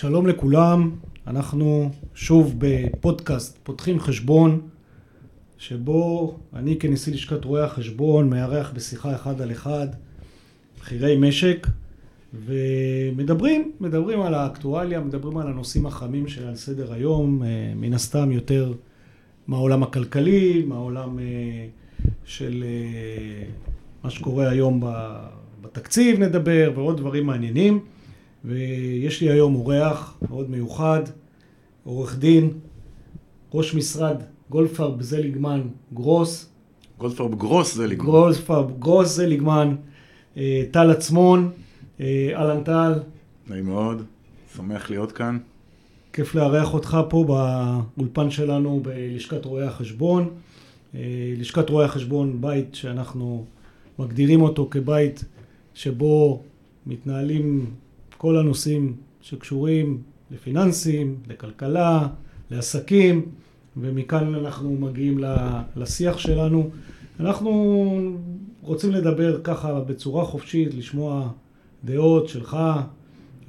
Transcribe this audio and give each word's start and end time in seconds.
שלום 0.00 0.26
לכולם, 0.26 0.90
אנחנו 1.26 1.90
שוב 2.14 2.54
בפודקאסט 2.58 3.58
פותחים 3.62 4.00
חשבון 4.00 4.60
שבו 5.58 6.36
אני 6.54 6.78
כנשיא 6.78 7.12
לשכת 7.12 7.44
רואי 7.44 7.62
החשבון 7.62 8.30
מארח 8.30 8.72
בשיחה 8.74 9.14
אחד 9.14 9.40
על 9.40 9.52
אחד 9.52 9.86
בכירי 10.80 11.16
משק 11.16 11.66
ומדברים, 12.44 13.72
מדברים 13.80 14.20
על 14.20 14.34
האקטואליה, 14.34 15.00
מדברים 15.00 15.38
על 15.38 15.46
הנושאים 15.46 15.86
החמים 15.86 16.28
שעל 16.28 16.56
סדר 16.56 16.92
היום, 16.92 17.42
אה, 17.42 17.72
מן 17.76 17.92
הסתם 17.94 18.32
יותר 18.32 18.72
מהעולם 19.46 19.82
הכלכלי, 19.82 20.64
מהעולם 20.66 21.18
אה, 21.18 21.24
של 22.24 22.64
אה, 22.66 23.44
מה 24.04 24.10
שקורה 24.10 24.48
היום 24.48 24.82
בתקציב 25.62 26.20
נדבר 26.20 26.72
ועוד 26.74 26.96
דברים 26.96 27.26
מעניינים 27.26 27.80
ויש 28.44 29.20
לי 29.20 29.30
היום 29.30 29.54
אורח 29.54 30.18
מאוד 30.28 30.50
מיוחד, 30.50 31.02
עורך 31.84 32.18
דין, 32.18 32.50
ראש 33.54 33.74
משרד 33.74 34.22
גולדפרב 34.50 35.02
זליגמן 35.02 35.60
גרוס. 35.94 36.50
גולדפרב 36.98 37.34
גרוס 37.34 37.74
זליגמן. 37.74 38.06
גולדפרב 38.06 38.78
גרוס 38.78 39.08
זליגמן, 39.08 39.76
אה, 40.36 40.62
טל 40.70 40.90
עצמון, 40.90 41.50
אה, 42.00 42.30
אהלן 42.34 42.64
טל. 42.64 42.92
נעים 43.48 43.66
מאוד, 43.66 44.02
שמח 44.56 44.90
להיות 44.90 45.12
כאן. 45.12 45.38
כיף 46.12 46.34
לארח 46.34 46.74
אותך 46.74 46.98
פה 47.08 47.24
באולפן 47.96 48.30
שלנו 48.30 48.80
בלשכת 48.82 49.44
רואי 49.44 49.64
החשבון. 49.64 50.28
אה, 50.94 51.00
לשכת 51.36 51.70
רואי 51.70 51.84
החשבון, 51.84 52.40
בית 52.40 52.74
שאנחנו 52.74 53.44
מגדירים 53.98 54.42
אותו 54.42 54.68
כבית 54.70 55.24
שבו 55.74 56.42
מתנהלים 56.86 57.70
כל 58.20 58.36
הנושאים 58.36 58.96
שקשורים 59.20 60.02
לפיננסים, 60.30 61.16
לכלכלה, 61.28 62.08
לעסקים, 62.50 63.26
ומכאן 63.76 64.34
אנחנו 64.34 64.70
מגיעים 64.70 65.18
לשיח 65.76 66.18
שלנו. 66.18 66.70
אנחנו 67.20 67.50
רוצים 68.62 68.90
לדבר 68.90 69.40
ככה 69.44 69.80
בצורה 69.80 70.24
חופשית, 70.24 70.74
לשמוע 70.74 71.30
דעות 71.84 72.28
שלך, 72.28 72.56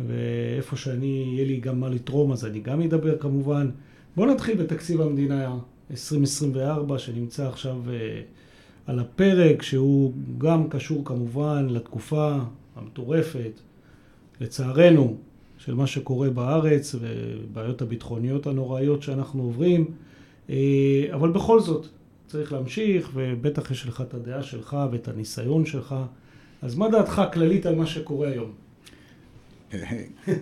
ואיפה 0.08 0.76
שאני, 0.76 1.34
יהיה 1.36 1.46
לי 1.46 1.60
גם 1.60 1.80
מה 1.80 1.90
לתרום, 1.90 2.32
אז 2.32 2.46
אני 2.46 2.60
גם 2.60 2.82
אדבר 2.82 3.18
כמובן. 3.18 3.70
בואו 4.16 4.32
נתחיל 4.32 4.58
בתקציב 4.58 5.02
המדינה 5.02 5.58
2024, 5.92 7.00
שנמצא 7.00 7.48
עכשיו 7.48 7.76
אה, 7.90 8.22
על 8.88 9.00
הפרק, 9.00 9.62
שהוא 9.62 10.14
גם 10.38 10.70
קשור 10.70 11.06
כמובן 11.06 11.68
לתקופה 11.70 12.38
המטורפת, 12.76 13.52
לצערנו, 14.42 15.18
של 15.58 15.74
מה 15.74 15.88
שקורה 15.88 16.30
בארץ 16.30 16.96
ובעיות 17.00 17.82
הביטחוניות 17.82 18.48
הנוראיות 18.48 19.04
שאנחנו 19.04 19.44
עוברים, 19.44 19.86
אה, 20.50 20.56
אבל 21.14 21.32
בכל 21.32 21.60
זאת 21.60 21.88
צריך 22.28 22.54
להמשיך, 22.54 23.10
ובטח 23.14 23.72
יש 23.72 23.88
לך 23.88 24.02
את 24.02 24.14
הדעה 24.14 24.44
שלך 24.44 24.78
ואת 24.92 25.08
הניסיון 25.08 25.66
שלך. 25.66 25.96
אז 26.62 26.76
מה 26.76 26.90
דעתך 26.90 27.20
הכללית 27.20 27.66
על 27.66 27.76
מה 27.76 27.86
שקורה 27.86 28.28
היום? 28.28 28.52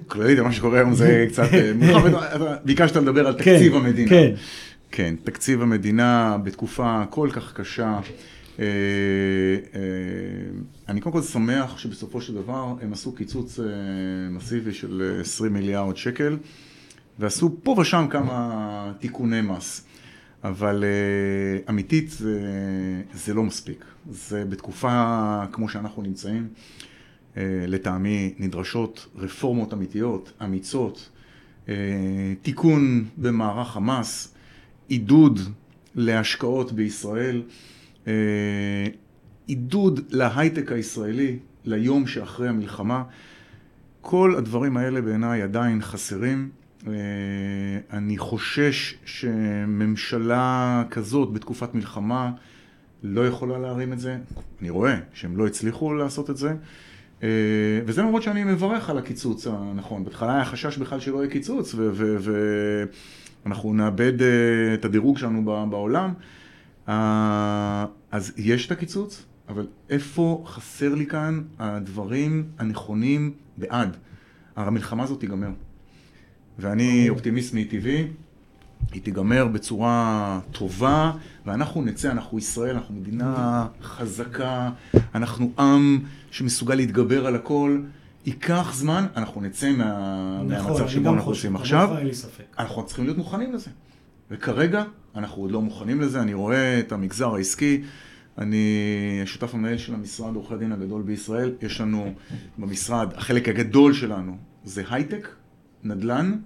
כללית 0.08 0.38
על 0.38 0.44
מה 0.44 0.52
שקורה 0.52 0.78
היום 0.78 0.94
זה 0.94 1.26
קצת, 1.30 1.54
אה, 1.54 2.56
ביקשת 2.66 2.96
לדבר 2.96 3.28
על 3.28 3.34
כן, 3.34 3.40
תקציב 3.40 3.76
המדינה. 3.76 4.10
כן. 4.10 4.34
כן, 4.92 5.16
תקציב 5.24 5.62
המדינה 5.62 6.38
בתקופה 6.44 7.04
כל 7.10 7.30
כך 7.34 7.54
קשה. 7.54 8.00
אה, 8.60 8.66
אה, 9.76 9.82
אני 10.90 11.02
קודם 11.02 11.14
כל 11.14 11.22
שמח 11.22 11.78
שבסופו 11.78 12.22
של 12.22 12.36
דבר 12.36 12.74
הם 12.82 12.94
עשו 12.94 13.16
קיצוץ 13.16 13.60
אה, 13.60 13.66
מסיבי 14.30 14.74
של 14.74 15.20
20 15.22 15.54
מיליארד 15.54 15.98
שקל 15.98 16.38
ועשו 17.20 17.56
פה 17.64 17.76
ושם 17.80 18.08
כמה 18.10 18.94
תיקוני 19.00 19.42
מס. 19.42 19.86
אבל 20.44 20.84
אמיתית 21.70 22.10
זה, 22.10 22.42
זה 23.14 23.34
לא 23.34 23.44
מספיק. 23.44 23.86
זה 24.10 24.46
בתקופה 24.46 25.44
כמו 25.52 25.70
שאנחנו 25.70 26.02
נמצאים, 26.02 26.48
לטעמי 27.68 28.34
נדרשות 28.38 29.08
רפורמות 29.16 29.74
אמיתיות, 29.74 30.32
אמיצות, 30.44 31.10
תיקון 32.42 33.06
במערך 33.18 33.78
המס, 33.78 34.36
עידוד 34.88 35.40
להשקעות 35.96 36.72
בישראל. 36.72 37.42
אה, 38.10 38.88
עידוד 39.48 40.00
להייטק 40.10 40.72
הישראלי 40.72 41.40
ליום 41.66 42.08
שאחרי 42.08 42.48
המלחמה. 42.50 43.04
כל 44.02 44.36
הדברים 44.38 44.78
האלה 44.78 45.02
בעיניי 45.02 45.42
עדיין 45.42 45.82
חסרים. 45.82 46.50
אה, 46.88 46.94
אני 47.94 48.18
חושש 48.18 48.96
שממשלה 49.06 50.84
כזאת 50.90 51.34
בתקופת 51.34 51.76
מלחמה 51.76 52.32
לא 53.04 53.28
יכולה 53.28 53.58
להרים 53.58 53.94
את 53.94 54.00
זה. 54.00 54.18
אני 54.62 54.70
רואה 54.70 55.00
שהם 55.14 55.38
לא 55.38 55.48
הצליחו 55.48 55.94
לעשות 55.94 56.30
את 56.30 56.38
זה. 56.38 56.54
אה, 57.24 57.30
וזה 57.86 58.02
למרות 58.02 58.24
שאני 58.24 58.44
מברך 58.44 58.90
על 58.90 58.98
הקיצוץ 58.98 59.48
הנכון. 59.48 60.04
בהתחלה 60.04 60.36
היה 60.36 60.46
חשש 60.46 60.78
בכלל 60.78 61.00
שלא 61.00 61.18
יהיה 61.18 61.30
קיצוץ 61.30 61.76
ואנחנו 63.46 63.74
נאבד 63.74 64.14
את 64.74 64.86
הדירוג 64.86 65.18
שלנו 65.18 65.70
בעולם. 65.70 66.14
אז 68.12 68.32
יש 68.38 68.66
את 68.66 68.72
הקיצוץ, 68.72 69.26
אבל 69.50 69.68
איפה 69.90 70.44
חסר 70.48 70.96
לי 70.96 71.06
כאן 71.06 71.42
הדברים 71.60 72.46
הנכונים 72.60 73.34
בעד? 73.58 73.98
הרי 74.56 74.68
המלחמה 74.68 75.04
הזאת 75.04 75.20
תיגמר. 75.20 75.50
ואני 76.60 77.10
אופטימיסט 77.10 77.54
מטבעי, 77.54 78.08
היא 78.92 79.02
תיגמר 79.02 79.48
בצורה 79.48 80.40
טובה, 80.52 81.12
ואנחנו 81.46 81.82
נצא, 81.82 82.12
אנחנו 82.12 82.38
ישראל, 82.38 82.76
אנחנו 82.76 82.96
מדינה 82.96 83.68
חזקה, 83.82 84.70
אנחנו 85.16 85.52
עם 85.60 86.00
שמסוגל 86.32 86.76
להתגבר 86.76 87.28
על 87.28 87.36
הכל. 87.36 87.82
ייקח 88.26 88.74
זמן, 88.74 89.06
אנחנו 89.16 89.42
נצא 89.42 89.72
מה... 89.72 90.42
נכון, 90.48 90.72
מהמצב 90.72 90.88
שבו 90.88 91.14
אנחנו 91.14 91.32
עושים 91.32 91.56
עכשיו. 91.56 91.90
אנחנו 92.60 92.86
צריכים 92.86 93.06
להיות 93.06 93.18
מוכנים 93.18 93.54
לזה. 93.54 93.70
וכרגע 94.32 94.84
אנחנו 95.16 95.42
עוד 95.42 95.52
לא 95.52 95.62
מוכנים 95.62 96.02
לזה, 96.02 96.22
אני 96.22 96.34
רואה 96.34 96.80
את 96.80 96.92
המגזר 96.92 97.36
העסקי, 97.36 97.82
אני 98.38 99.22
שותף 99.26 99.54
המנהל 99.54 99.78
של 99.78 99.94
המשרד 99.94 100.36
עורכי 100.36 100.54
הדין 100.54 100.72
הגדול 100.72 101.02
בישראל, 101.02 101.54
יש 101.62 101.82
לנו 101.82 102.14
במשרד, 102.58 103.14
החלק 103.16 103.50
הגדול 103.50 103.94
שלנו 103.94 104.38
זה 104.64 104.84
הייטק, 104.90 105.28
נדל"ן 105.84 106.38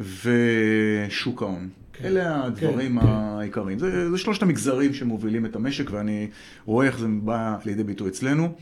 ושוק 0.00 1.42
ההון. 1.42 1.68
כן, 1.92 2.04
אלה 2.04 2.44
הדברים 2.44 3.00
כן, 3.00 3.06
העיקריים. 3.06 3.78
כן. 3.78 3.84
זה, 3.84 4.10
זה 4.10 4.18
שלושת 4.18 4.42
המגזרים 4.42 4.94
שמובילים 4.94 5.46
את 5.46 5.56
המשק 5.56 5.90
ואני 5.90 6.28
רואה 6.64 6.86
איך 6.86 6.98
זה 6.98 7.06
בא 7.08 7.56
לידי 7.64 7.84
ביטוי 7.84 8.08
אצלנו. 8.08 8.54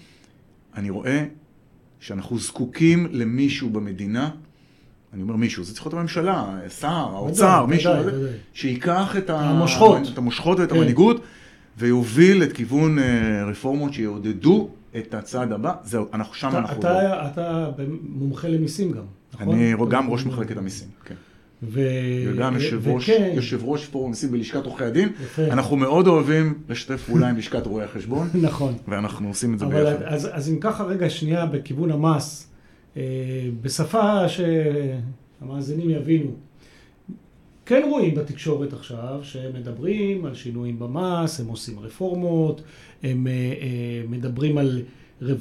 אני 0.75 0.91
רואה 0.91 1.25
שאנחנו 2.01 2.39
זקוקים 2.39 3.07
למישהו 3.11 3.71
במדינה 3.71 4.31
אני 5.15 5.23
אומר 5.23 5.37
מישהו, 5.37 5.65
זה 5.65 5.75
צריך 5.75 5.87
להיות 5.87 5.95
הממשלה, 5.95 6.59
שר, 6.81 6.89
האוצר, 6.89 7.67
מישהו, 7.67 7.93
שייקח 8.55 9.17
את 9.17 9.31
המושכות, 9.31 9.99
את 10.13 10.19
המושכות 10.19 10.61
ואת 10.61 10.71
כן. 10.71 10.77
המנהיגות, 10.77 11.21
ויוביל 11.79 12.43
את 12.43 12.53
כיוון 12.53 12.99
אה, 12.99 13.45
רפורמות 13.51 13.93
שיעודדו 13.93 14.69
את 14.97 15.15
הצעד 15.15 15.53
הבא, 15.53 15.73
זהו, 15.85 16.07
אנחנו 16.13 16.35
שם 16.35 16.57
אנחנו... 16.57 16.81
אתה, 16.81 17.27
אתה 17.27 17.71
מומחה 18.03 18.49
למיסים 18.49 18.93
גם, 18.93 19.03
נכון? 19.35 19.55
אני 19.55 19.75
גם 19.89 20.11
ראש 20.11 20.27
מחלקת 20.27 20.57
המיסים, 20.57 20.89
כן. 21.05 21.15
ו... 21.63 21.81
וגם 22.27 22.55
יושב 22.55 22.89
ראש, 22.89 23.11
וכן. 23.11 23.33
יושב 23.35 23.61
ראש 23.65 23.87
פורום 23.87 24.11
מיסים 24.11 24.33
בלשכת 24.33 24.67
עורכי 24.67 24.85
הדין. 24.85 25.09
יפה. 25.25 25.43
אנחנו 25.47 25.77
מאוד 25.77 26.07
אוהבים 26.07 26.55
לשתף 26.69 27.03
פעולה 27.07 27.29
עם 27.29 27.37
לשכת 27.37 27.67
רואי 27.67 27.85
החשבון. 27.85 28.29
נכון. 28.43 28.75
ואנחנו 28.89 29.29
עושים 29.29 29.55
את 29.55 29.59
זה 29.59 29.67
ביחד. 29.67 30.03
אז, 30.03 30.29
אז 30.33 30.49
אם 30.49 30.59
ככה 30.61 30.85
רגע 30.85 31.11
שנייה 31.11 31.47
בכיוון 31.47 31.91
המס, 31.91 32.47
בשפה 33.63 34.29
שהמאזינים 34.29 35.91
יבינו. 35.91 36.31
כן 37.67 37.83
רואים 37.91 38.15
בתקשורת 38.15 38.73
עכשיו 38.73 39.21
שהם 39.23 39.53
מדברים 39.55 40.25
על 40.25 40.35
שינויים 40.35 40.79
במס, 40.79 41.41
הם 41.41 41.47
עושים 41.47 41.79
רפורמות, 41.81 42.63
הם 43.03 43.27
אה, 43.27 43.33
אה, 43.33 44.03
מדברים 44.09 44.59
על 44.59 44.83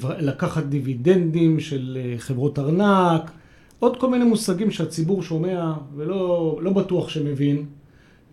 לקחת 0.00 0.64
דיבידנדים 0.64 1.60
של 1.60 2.14
חברות 2.18 2.58
ארנק, 2.58 3.30
עוד 3.78 4.00
כל 4.00 4.10
מיני 4.10 4.24
מושגים 4.24 4.70
שהציבור 4.70 5.22
שומע 5.22 5.72
ולא 5.96 6.58
לא 6.62 6.72
בטוח 6.72 7.08
שמבין. 7.08 7.66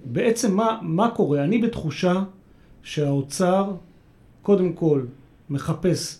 בעצם 0.05 0.55
מה, 0.55 0.79
מה 0.81 1.09
קורה? 1.09 1.43
אני 1.43 1.57
בתחושה 1.57 2.23
שהאוצר 2.83 3.71
קודם 4.41 4.73
כל 4.73 5.01
מחפש 5.49 6.19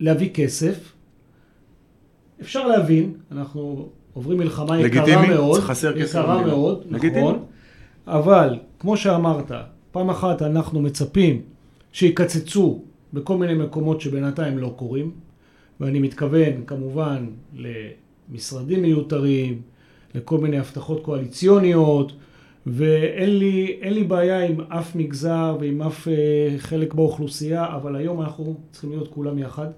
להביא 0.00 0.30
כסף, 0.34 0.92
אפשר 2.40 2.66
להבין, 2.66 3.12
אנחנו 3.32 3.88
עוברים 4.12 4.38
מלחמה 4.38 4.80
יקרה 4.80 5.28
מאוד, 5.28 5.60
חסר 5.60 6.00
כסף 6.00 6.18
יקרה 6.18 6.46
מאוד, 6.46 6.84
לגיטימי. 6.90 7.22
נכון, 7.22 7.44
אבל 8.06 8.58
כמו 8.78 8.96
שאמרת, 8.96 9.52
פעם 9.92 10.10
אחת 10.10 10.42
אנחנו 10.42 10.82
מצפים 10.82 11.42
שיקצצו 11.92 12.82
בכל 13.12 13.36
מיני 13.36 13.54
מקומות 13.54 14.00
שבינתיים 14.00 14.58
לא 14.58 14.74
קורים, 14.76 15.10
ואני 15.80 15.98
מתכוון 15.98 16.64
כמובן 16.66 17.26
משרדים 18.32 18.82
מיותרים, 18.82 19.60
לכל 20.14 20.38
מיני 20.38 20.58
הבטחות 20.58 21.02
קואליציוניות, 21.02 22.12
ואין 22.66 23.38
לי, 23.38 23.80
לי 23.82 24.04
בעיה 24.04 24.44
עם 24.44 24.60
אף 24.60 24.96
מגזר 24.96 25.56
ועם 25.60 25.82
אף 25.82 26.08
אה, 26.08 26.14
חלק 26.58 26.94
באוכלוסייה, 26.94 27.66
אבל 27.76 27.96
היום 27.96 28.20
אנחנו 28.20 28.56
צריכים 28.70 28.90
להיות 28.90 29.08
כולם 29.08 29.38
יחד, 29.38 29.68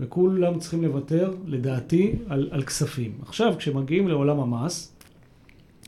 וכולם 0.00 0.58
צריכים 0.58 0.82
לוותר, 0.82 1.34
לדעתי, 1.46 2.12
על, 2.28 2.48
על 2.50 2.62
כספים. 2.62 3.12
עכשיו, 3.22 3.54
כשמגיעים 3.58 4.08
לעולם 4.08 4.40
המס, 4.40 4.92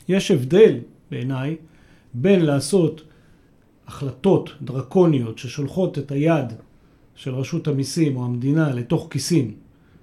יש 0.09 0.31
הבדל 0.31 0.79
בעיניי 1.11 1.57
בין 2.15 2.45
לעשות 2.45 3.03
החלטות 3.87 4.51
דרקוניות 4.63 5.39
ששולחות 5.39 5.99
את 5.99 6.13
היד 6.13 6.53
של 7.15 7.35
רשות 7.35 7.69
המיסים 7.69 8.17
או 8.17 8.25
המדינה 8.25 8.75
לתוך 8.75 9.09
כיסים 9.11 9.55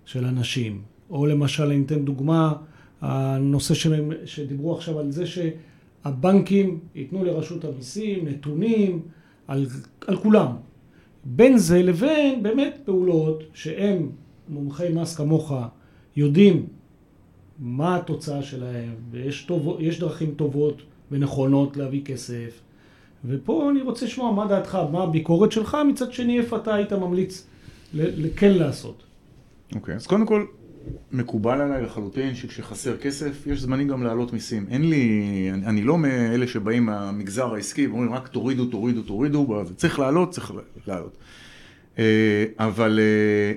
של 0.06 0.25
אנשים, 0.25 0.81
או 1.10 1.25
למשל, 1.25 1.63
אני 1.63 1.84
אתן 1.86 2.06
דוגמה, 2.06 2.54
הנושא 3.02 3.74
שלהם, 3.74 4.12
שדיברו 4.25 4.75
עכשיו 4.75 5.00
על 5.00 5.12
זה 5.12 5.24
שהבנקים 5.25 6.80
ייתנו 6.96 7.24
לרשות 7.24 7.66
המיסים 7.66 8.28
נתונים 8.28 9.02
על, 9.48 9.66
על 10.07 10.18
כולם. 10.18 10.56
בין 11.25 11.57
זה 11.57 11.83
לבין 11.83 12.44
באמת 12.44 12.77
פעולות 12.86 13.44
שהם, 13.54 14.10
מומחי 14.50 14.89
מס 14.94 15.16
כמוך, 15.16 15.54
יודעים 16.16 16.66
מה 17.60 17.95
התוצאה 17.95 18.44
שלהם, 18.44 18.95
ויש 19.12 19.44
טוב, 19.44 19.77
דרכים 20.00 20.31
טובות 20.36 20.81
ונכונות 21.12 21.77
להביא 21.77 22.01
כסף. 22.06 22.62
ופה 23.25 23.69
אני 23.72 23.81
רוצה 23.81 24.06
לשמוע 24.06 24.31
מה 24.31 24.48
דעתך, 24.48 24.77
מה 24.92 25.04
הביקורת 25.04 25.51
שלך, 25.51 25.77
מצד 25.88 26.13
שני 26.13 26.39
איפה 26.39 26.57
אתה 26.57 26.75
היית 26.75 26.94
ממליץ 26.94 27.48
כן 28.36 28.54
לעשות. 28.54 29.04
אוקיי, 29.75 29.94
okay, 29.94 29.98
אז 29.98 30.07
קודם 30.07 30.25
כל, 30.25 30.45
מקובל 31.11 31.61
עליי 31.61 31.81
לחלוטין 31.81 32.35
שכשחסר 32.35 32.97
כסף, 32.97 33.47
יש 33.47 33.61
זמנים 33.61 33.87
גם 33.87 34.03
להעלות 34.03 34.33
מיסים. 34.33 34.65
אין 34.69 34.89
לי, 34.89 35.49
אני, 35.53 35.65
אני 35.65 35.83
לא 35.83 35.97
מאלה 35.97 36.47
שבאים 36.47 36.85
מהמגזר 36.85 37.53
העסקי 37.53 37.87
ואומרים 37.87 38.13
רק 38.13 38.27
תורידו, 38.27 38.65
תורידו, 38.65 39.01
תורידו, 39.01 39.63
צריך 39.75 39.99
לעלות, 39.99 40.31
צריך 40.31 40.51
לעלות. 40.87 41.17
אה, 41.99 42.45
אבל, 42.59 42.99
אה, 42.99 43.53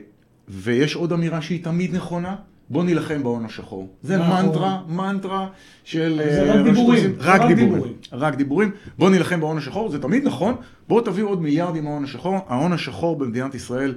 ויש 0.48 0.94
עוד 0.94 1.12
אמירה 1.12 1.42
שהיא 1.42 1.64
תמיד 1.64 1.94
נכונה, 1.94 2.36
בוא 2.70 2.84
נילחם 2.84 3.22
בהון 3.22 3.44
השחור. 3.44 3.88
זה 4.02 4.18
נכון. 4.18 4.46
מנטרה, 4.46 4.80
מנטרה 4.88 5.48
של... 5.84 6.20
זה 6.24 6.52
רק 6.52 6.56
אה, 6.56 6.62
דיבורים. 6.62 7.14
רק 7.18 7.40
דיבורים. 7.56 7.92
רק 8.12 8.34
דיבורים. 8.34 8.70
בוא 8.98 9.10
נילחם 9.10 9.40
בהון 9.40 9.58
השחור, 9.58 9.90
זה 9.90 10.02
תמיד 10.02 10.24
נכון. 10.24 10.54
בואו 10.88 11.00
תביאו 11.00 11.28
עוד 11.28 11.42
מיליארדים 11.42 11.84
מההון 11.84 12.04
השחור. 12.04 12.36
ההון 12.48 12.72
השחור 12.72 13.16
במדינת 13.18 13.54
ישראל 13.54 13.94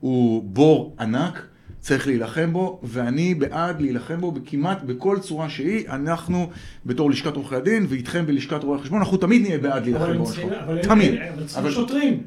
הוא 0.00 0.44
בור 0.44 0.96
ענק. 1.00 1.46
צריך 1.84 2.06
להילחם 2.06 2.52
בו, 2.52 2.80
ואני 2.82 3.34
בעד 3.34 3.80
להילחם 3.80 4.20
בו 4.20 4.34
כמעט 4.46 4.82
בכל 4.82 5.18
צורה 5.18 5.50
שהיא. 5.50 5.88
אנחנו, 5.88 6.50
בתור 6.86 7.10
לשכת 7.10 7.36
עורכי 7.36 7.56
הדין, 7.56 7.86
ואיתכם 7.88 8.26
בלשכת 8.26 8.64
רואי 8.64 8.80
החשבון, 8.80 8.98
אנחנו 8.98 9.16
תמיד 9.16 9.42
נהיה 9.42 9.58
בעד 9.58 9.84
להילחם 9.84 10.22
השחור. 10.22 10.50
תמיד. 10.82 11.14
אבל 11.14 11.46
צריכים 11.46 11.70
שוטרים. 11.70 12.22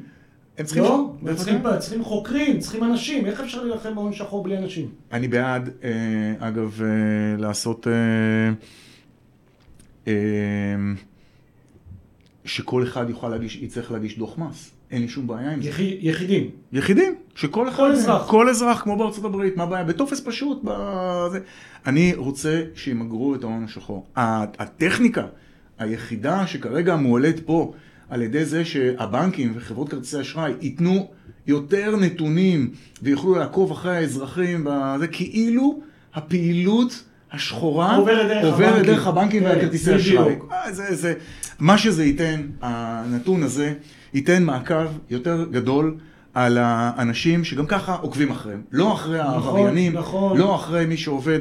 הם 0.58 0.64
צריכים... 0.64 0.82
לא, 0.82 1.12
הם 1.26 1.34
צריכים, 1.34 1.62
צריכים 1.78 2.04
חוקרים, 2.04 2.58
צריכים 2.58 2.84
אנשים, 2.84 3.26
איך 3.26 3.40
אפשר 3.40 3.64
להילחם 3.64 3.94
בהון 3.94 4.12
שחור 4.12 4.44
בלי 4.44 4.58
אנשים? 4.58 4.88
אני 5.12 5.28
בעד, 5.28 5.70
אה, 5.84 6.48
אגב, 6.48 6.82
אה, 6.82 6.88
לעשות... 7.38 7.86
אה, 10.06 10.12
שכל 12.44 12.82
אחד 12.82 13.10
יוכל 13.10 13.28
להגיש, 13.28 13.56
יצטרך 13.56 13.92
להגיש 13.92 14.18
דוח 14.18 14.38
מס. 14.38 14.77
אין 14.90 15.02
לי 15.02 15.08
שום 15.08 15.26
בעיה 15.26 15.50
עם 15.50 15.62
זה. 15.62 15.70
יחידים. 16.00 16.50
יחידים, 16.72 17.14
שכל 17.34 17.68
אחד... 17.68 17.76
כל 17.76 17.92
אזרח. 17.92 18.30
כל 18.30 18.48
אזרח, 18.48 18.80
כמו 18.80 18.96
בארצות 18.96 19.24
הברית, 19.24 19.56
מה 19.56 19.62
הבעיה? 19.62 19.84
בטופס 19.84 20.20
פשוט, 20.20 20.60
בזה. 20.64 21.38
אני 21.86 22.14
רוצה 22.16 22.62
שימגרו 22.74 23.34
את 23.34 23.44
ההון 23.44 23.64
השחור. 23.64 24.06
הטכניקה 24.16 25.26
היחידה 25.78 26.46
שכרגע 26.46 26.96
מועלית 26.96 27.40
פה, 27.46 27.72
על 28.10 28.22
ידי 28.22 28.44
זה 28.44 28.64
שהבנקים 28.64 29.52
וחברות 29.56 29.88
כרטיסי 29.88 30.20
אשראי 30.20 30.52
ייתנו 30.60 31.10
יותר 31.46 31.96
נתונים 31.96 32.70
ויוכלו 33.02 33.34
לעקוב 33.34 33.70
אחרי 33.70 33.96
האזרחים, 33.96 34.66
בזה, 34.70 35.06
כאילו 35.06 35.80
הפעילות 36.14 37.04
השחורה 37.32 37.96
עוברת 37.96 38.86
דרך 38.86 39.06
הבנקים 39.06 39.42
כן, 39.42 39.46
והכרטיסי 39.46 39.96
אשראי. 39.96 40.36
אה, 40.52 40.72
זה, 40.72 40.94
זה, 40.94 41.14
מה 41.58 41.78
שזה 41.78 42.04
ייתן, 42.04 42.46
הנתון 42.60 43.42
הזה, 43.42 43.74
ייתן 44.14 44.42
מעקב 44.42 44.86
יותר 45.10 45.46
גדול 45.50 45.96
על 46.34 46.58
האנשים 46.60 47.44
שגם 47.44 47.66
ככה 47.66 47.94
עוקבים 47.94 48.30
אחריהם. 48.30 48.62
לא 48.72 48.92
אחרי 48.92 49.18
נכון, 49.18 49.32
העבריינים, 49.32 49.92
נכון. 49.92 50.38
לא 50.38 50.54
אחרי 50.54 50.86
מי 50.86 50.96
שעובד 50.96 51.40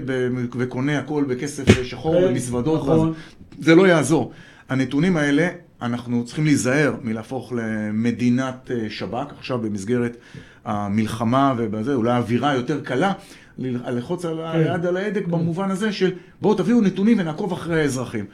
וקונה 0.57 0.99
הכל 0.99 1.23
בכסף 1.27 1.83
שחור 1.83 2.21
כן, 2.21 2.27
במזוודות, 2.27 2.81
נכון. 2.81 3.13
זה 3.59 3.75
לא 3.75 3.87
יעזור. 3.87 4.31
הנתונים 4.69 5.17
האלה 5.17 5.47
אנחנו 5.81 6.25
צריכים 6.25 6.45
להיזהר 6.45 6.95
מלהפוך 7.03 7.53
למדינת 7.55 8.71
אה, 8.71 8.89
שב"כ, 8.89 9.33
עכשיו 9.37 9.59
במסגרת 9.59 10.17
המלחמה 10.65 11.53
ובזה, 11.57 11.93
אולי 11.93 12.17
אווירה 12.17 12.53
יותר 12.53 12.81
קלה, 12.81 13.13
ללחוץ 13.57 14.25
על 14.25 14.37
כן. 14.37 14.59
היד 14.59 14.85
על 14.85 14.97
ההדק 14.97 15.25
כן. 15.25 15.31
במובן 15.31 15.71
הזה 15.71 15.91
של 15.91 16.11
בואו 16.41 16.53
תביאו 16.55 16.81
נתונים 16.81 17.19
ונעקוב 17.19 17.51
אחרי 17.51 17.81
האזרחים. 17.81 18.25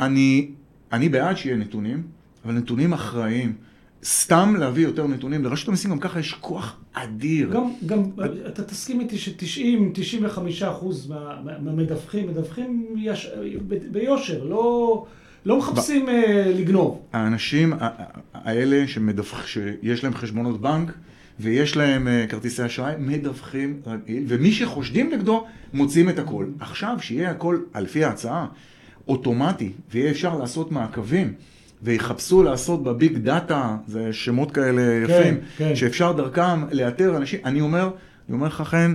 אני, 0.00 0.50
אני 0.92 1.08
בעד 1.08 1.36
שיהיה 1.36 1.56
נתונים, 1.56 2.02
אבל 2.44 2.54
נתונים 2.54 2.92
אחראיים. 2.92 3.52
סתם 4.04 4.54
להביא 4.58 4.84
יותר 4.84 5.06
נתונים, 5.06 5.44
לרשות 5.44 5.68
המיסים 5.68 5.90
גם 5.90 5.98
ככה 5.98 6.20
יש 6.20 6.32
כוח 6.32 6.76
אדיר. 6.92 7.50
גם, 7.50 7.70
גם 7.86 8.02
אתה 8.46 8.62
תסכים 8.62 9.00
איתי 9.00 9.18
ש-90-95 9.18 10.68
אחוז 10.70 11.12
מהמדווחים, 11.60 12.28
מדווחים 12.28 12.86
ביושר, 13.92 14.44
לא... 14.44 15.06
לא 15.46 15.58
מחפשים 15.58 16.06
ב... 16.06 16.08
אה, 16.08 16.52
לגנוב. 16.54 17.02
האנשים 17.12 17.72
האלה 18.34 18.88
שמדווח, 18.88 19.46
שיש 19.46 20.04
להם 20.04 20.14
חשבונות 20.14 20.60
בנק 20.60 20.92
ויש 21.40 21.76
להם 21.76 22.08
אה, 22.08 22.26
כרטיסי 22.28 22.66
אשראי, 22.66 22.94
מדווחים 22.98 23.80
רגיל, 23.86 24.24
ומי 24.28 24.52
שחושדים 24.52 25.12
נגדו, 25.12 25.46
מוצאים 25.72 26.08
את 26.08 26.18
הכל. 26.18 26.46
עכשיו, 26.60 26.96
שיהיה 27.00 27.30
הכל, 27.30 27.58
על 27.72 27.86
פי 27.86 28.04
ההצעה, 28.04 28.46
אוטומטי, 29.08 29.72
ויהיה 29.90 30.10
אפשר 30.10 30.38
לעשות 30.38 30.72
מעקבים. 30.72 31.32
ויחפשו 31.84 32.42
לעשות 32.42 32.82
בביג 32.82 33.18
דאטה, 33.18 33.76
זה 33.86 34.12
שמות 34.12 34.50
כאלה 34.50 35.06
כן, 35.06 35.20
יפים, 35.20 35.40
כן. 35.56 35.76
שאפשר 35.76 36.12
דרכם 36.12 36.68
לאתר 36.72 37.16
אנשים, 37.16 37.40
אני 37.44 37.60
אומר, 37.60 37.90
אני 38.28 38.34
אומר 38.34 38.46
לך 38.46 38.62
חן, 38.62 38.94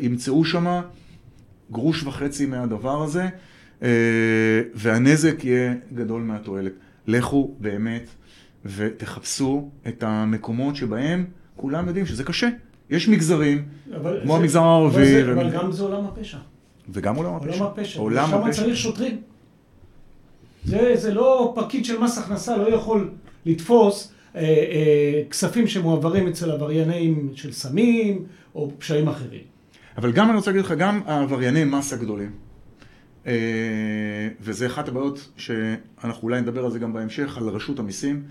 ימצאו 0.00 0.44
שמה 0.44 0.82
גרוש 1.72 2.02
וחצי 2.02 2.46
מהדבר 2.46 3.02
הזה, 3.02 3.28
אה, 3.82 3.88
והנזק 4.74 5.44
יהיה 5.44 5.74
גדול 5.94 6.22
מהתועלת. 6.22 6.72
לכו 7.06 7.54
באמת 7.60 8.08
ותחפשו 8.64 9.70
את 9.88 10.02
המקומות 10.02 10.76
שבהם 10.76 11.24
כולם 11.56 11.88
יודעים 11.88 12.06
שזה 12.06 12.24
קשה. 12.24 12.48
יש 12.90 13.08
מגזרים, 13.08 13.64
כמו 14.22 14.32
זה, 14.32 14.38
המגזר 14.38 14.62
הערבי. 14.62 15.22
אבל, 15.22 15.30
אבל 15.30 15.50
גם 15.50 15.72
זה 15.72 15.82
עולם 15.82 16.04
הפשע. 16.04 16.38
וגם 16.88 17.16
עולם 17.16 17.34
הפשע. 17.34 17.50
עולם 17.50 17.72
הפשע. 17.72 18.00
עולם 18.00 18.34
הפשע. 18.34 18.52
שם 18.52 18.62
צריך 18.62 18.76
שוטרים. 18.76 19.20
זה, 20.64 20.96
זה 20.96 21.14
לא 21.14 21.54
פקיד 21.56 21.84
של 21.84 21.98
מס 21.98 22.18
הכנסה, 22.18 22.56
לא 22.56 22.74
יכול 22.74 23.10
לתפוס 23.46 24.12
אה, 24.34 24.40
אה, 24.40 25.22
כספים 25.30 25.66
שמועברים 25.66 26.28
אצל 26.28 26.50
עבריינים 26.50 27.30
של 27.34 27.52
סמים 27.52 28.24
או 28.54 28.70
פשעים 28.78 29.08
אחרים. 29.08 29.42
אבל 29.96 30.12
גם 30.12 30.28
אני 30.28 30.36
רוצה 30.36 30.50
להגיד 30.50 30.64
לך, 30.64 30.72
גם 30.72 31.00
העברייני 31.06 31.64
מס 31.64 31.92
הגדולים, 31.92 32.30
אה, 33.26 33.32
וזה 34.40 34.66
אחת 34.66 34.88
הבעיות 34.88 35.28
שאנחנו 35.36 36.22
אולי 36.22 36.40
נדבר 36.40 36.64
על 36.64 36.70
זה 36.70 36.78
גם 36.78 36.92
בהמשך, 36.92 37.38
על 37.38 37.48
רשות 37.48 37.78
המיסים. 37.78 38.22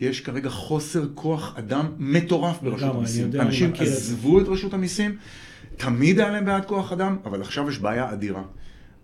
יש 0.00 0.20
כרגע 0.20 0.50
חוסר 0.50 1.06
כוח 1.14 1.54
אדם 1.58 1.86
מטורף 1.98 2.62
ברשות 2.62 2.94
המיסים. 2.94 3.30
אנשים 3.40 3.72
עזבו 3.78 4.40
את 4.40 4.48
רשות 4.48 4.74
המיסים, 4.74 5.16
תמיד 5.76 6.20
היה 6.20 6.30
להם 6.30 6.44
בעד 6.44 6.64
כוח 6.64 6.92
אדם, 6.92 7.16
אבל 7.24 7.40
עכשיו 7.40 7.68
יש 7.68 7.78
בעיה 7.78 8.12
אדירה. 8.12 8.42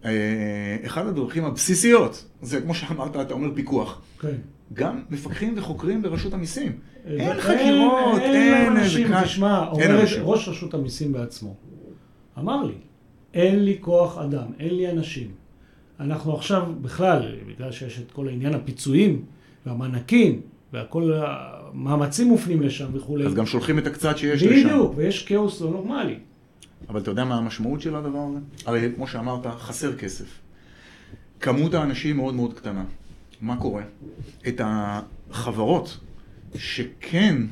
אה, 0.04 0.76
אחד 0.86 1.06
הדרכים 1.06 1.44
הבסיסיות, 1.44 2.24
זה 2.42 2.60
כמו 2.60 2.74
שאמרת, 2.74 3.16
אתה 3.16 3.34
אומר 3.34 3.54
פיקוח. 3.54 4.02
כן. 4.20 4.36
גם 4.72 5.02
מפקחים 5.10 5.54
וחוקרים 5.56 6.02
ברשות 6.02 6.32
המיסים. 6.32 6.72
אין 7.06 7.40
חקירות, 7.40 8.20
אין 8.20 8.76
איזה 8.76 9.04
כאן. 9.08 9.24
תשמע, 9.24 9.68
אומר 9.68 10.04
ראש 10.22 10.48
רשות 10.48 10.74
המיסים 10.74 11.12
בעצמו, 11.12 11.54
אמר 12.38 12.64
לי, 12.64 12.74
אין 13.34 13.64
לי 13.64 13.76
כוח 13.80 14.18
אדם, 14.18 14.46
אין 14.58 14.74
לי 14.74 14.90
אנשים. 14.90 15.30
אנחנו 16.00 16.34
עכשיו 16.34 16.62
בכלל, 16.80 17.34
בגלל 17.48 17.72
שיש 17.72 18.00
את 18.00 18.12
כל 18.12 18.28
העניין 18.28 18.54
הפיצויים 18.54 19.22
והמענקים 19.66 20.40
והכל 20.72 21.12
המאמצים 21.14 22.28
מופנים 22.28 22.62
לשם 22.62 22.86
וכולי. 22.92 23.26
אז 23.26 23.34
גם 23.34 23.46
שולחים 23.46 23.78
את 23.78 23.86
הקצת 23.86 24.18
שיש 24.18 24.42
לשם. 24.42 24.68
בדיוק, 24.68 24.92
ויש 24.96 25.26
כאוס 25.26 25.60
לא 25.60 25.70
נורמלי. 25.70 26.18
אבל 26.88 27.00
אתה 27.00 27.10
יודע 27.10 27.24
מה 27.24 27.36
המשמעות 27.36 27.80
של 27.80 27.96
הדבר 27.96 28.18
הזה? 28.18 28.38
הרי 28.66 28.92
כמו 28.96 29.06
שאמרת, 29.06 29.46
חסר 29.58 29.96
כסף. 29.96 30.38
כמות 31.40 31.74
האנשים 31.74 32.16
מאוד 32.16 32.34
מאוד 32.34 32.54
קטנה. 32.54 32.84
מה 33.40 33.56
קורה? 33.56 33.82
את 34.48 34.60
החברות 34.64 35.98
שכן 36.54 37.42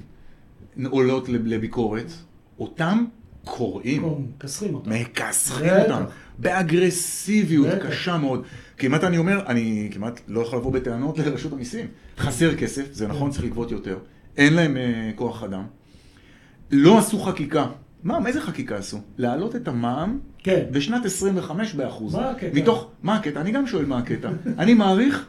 עולות 0.85 1.29
לביקורת, 1.29 2.13
אותם 2.59 3.05
קוראים, 3.45 4.29
מכסחים 4.39 4.75
אותם. 4.75 4.91
מכסחים. 4.91 5.71
אותם, 5.71 6.05
באגרסיביות 6.39 7.67
בטח. 7.67 7.87
קשה 7.87 8.19
מאוד. 8.19 8.45
כמעט 8.79 9.05
אני 9.05 9.19
אומר, 9.19 9.47
אני 9.47 9.89
כמעט 9.93 10.21
לא 10.29 10.41
יכול 10.41 10.59
לבוא 10.59 10.73
בטענות 10.73 11.19
לרשות 11.19 11.53
המיסים. 11.53 11.87
חסר 12.19 12.57
כסף, 12.57 12.93
זה 12.93 13.09
נכון, 13.09 13.31
צריך 13.31 13.45
לגבות 13.45 13.71
יותר. 13.71 13.99
אין 14.37 14.55
להם 14.55 14.77
אה, 14.77 15.11
כוח 15.15 15.43
אדם. 15.43 15.63
לא 16.71 16.99
עשו 16.99 17.19
חקיקה. 17.19 17.67
מה, 18.05 18.19
איזה 18.27 18.41
חקיקה 18.41 18.77
עשו? 18.77 18.99
להעלות 19.19 19.57
את 19.57 19.69
המע"מ 19.69 20.19
כן. 20.39 20.63
בשנת 20.71 21.05
25 21.05 21.75
באחוז. 21.75 22.15
מה 22.15 22.31
הקטע? 22.31 22.51
מתוך, 22.55 22.89
מה 23.03 23.15
הקטע? 23.15 23.41
אני 23.41 23.51
גם 23.51 23.67
שואל 23.67 23.85
מה 23.85 23.99
הקטע. 23.99 24.29
אני 24.59 24.75
מעריך, 24.75 25.29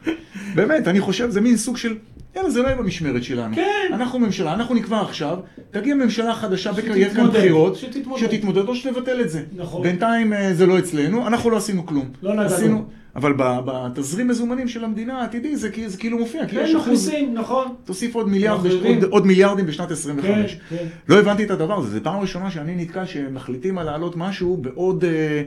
באמת, 0.56 0.88
אני 0.88 1.00
חושב, 1.00 1.30
זה 1.30 1.42
מין 1.42 1.58
סוג 1.58 1.78
של, 1.78 1.96
יאללה, 2.36 2.50
זה 2.50 2.62
לא 2.62 2.68
יהיה 2.68 2.78
במשמרת 2.78 3.24
שלנו. 3.24 3.56
כן. 3.56 3.90
אנחנו 3.94 4.20
ממשלה, 4.20 4.54
אנחנו 4.54 4.76
נקבע 4.76 5.02
עכשיו, 5.02 5.38
תגיע 5.72 5.96
ממשלה 5.96 6.36
חדשה, 6.36 6.72
בקר- 6.72 6.96
יהיה 6.98 7.14
כאן 7.14 7.28
בחירות, 7.28 7.76
שתתמודד. 7.76 8.22
שתתמודד 8.22 8.68
או 8.68 8.76
שתבטל 8.76 9.22
את 9.22 9.30
זה. 9.30 9.44
נכון. 9.56 9.84
בינתיים 9.84 10.34
אה, 10.34 10.54
זה 10.54 10.66
לא 10.66 10.80
אצלנו, 10.80 11.28
אנחנו 11.28 11.50
לא 11.50 11.58
עשינו 11.58 11.86
כלום. 11.86 12.10
לא 12.22 12.34
נגענו. 12.34 12.86
אבל 13.18 13.34
בתזרים 13.38 14.28
מזומנים 14.28 14.68
של 14.68 14.84
המדינה 14.84 15.22
העתידי, 15.22 15.56
זה 15.58 15.70
זה 15.88 15.98
כאילו 15.98 16.18
מופיע, 16.18 16.48
כי 16.48 16.56
יש 16.56 16.72
כן, 16.72 16.78
אחוז, 16.78 16.88
מכניסים, 16.88 17.34
נכון. 17.34 17.68
תוסיף 17.86 18.16
עוד 18.16 18.30
מיליארד, 18.30 18.64
בש-. 18.68 18.74
עוד- 18.74 19.04
עוד 19.04 19.26
מיליארדים 19.28 19.66
בשנת 19.66 19.92
25. 19.92 20.54
כן, 20.70 20.78
כן. 20.78 20.86
לא 21.10 21.20
הבנתי 21.20 21.44
את 21.44 21.52
הדבר 21.52 21.78
הזה, 21.78 21.90
זו 21.90 22.04
פעם 22.04 22.20
ראשונה 22.20 22.52
שאני 22.52 22.76
נתקל 22.76 23.06
שמחליטים 23.06 23.78
על 23.78 23.86
להעלות 23.86 24.16
משהו 24.18 24.58
בעוד, 24.58 25.04
אה, 25.04 25.44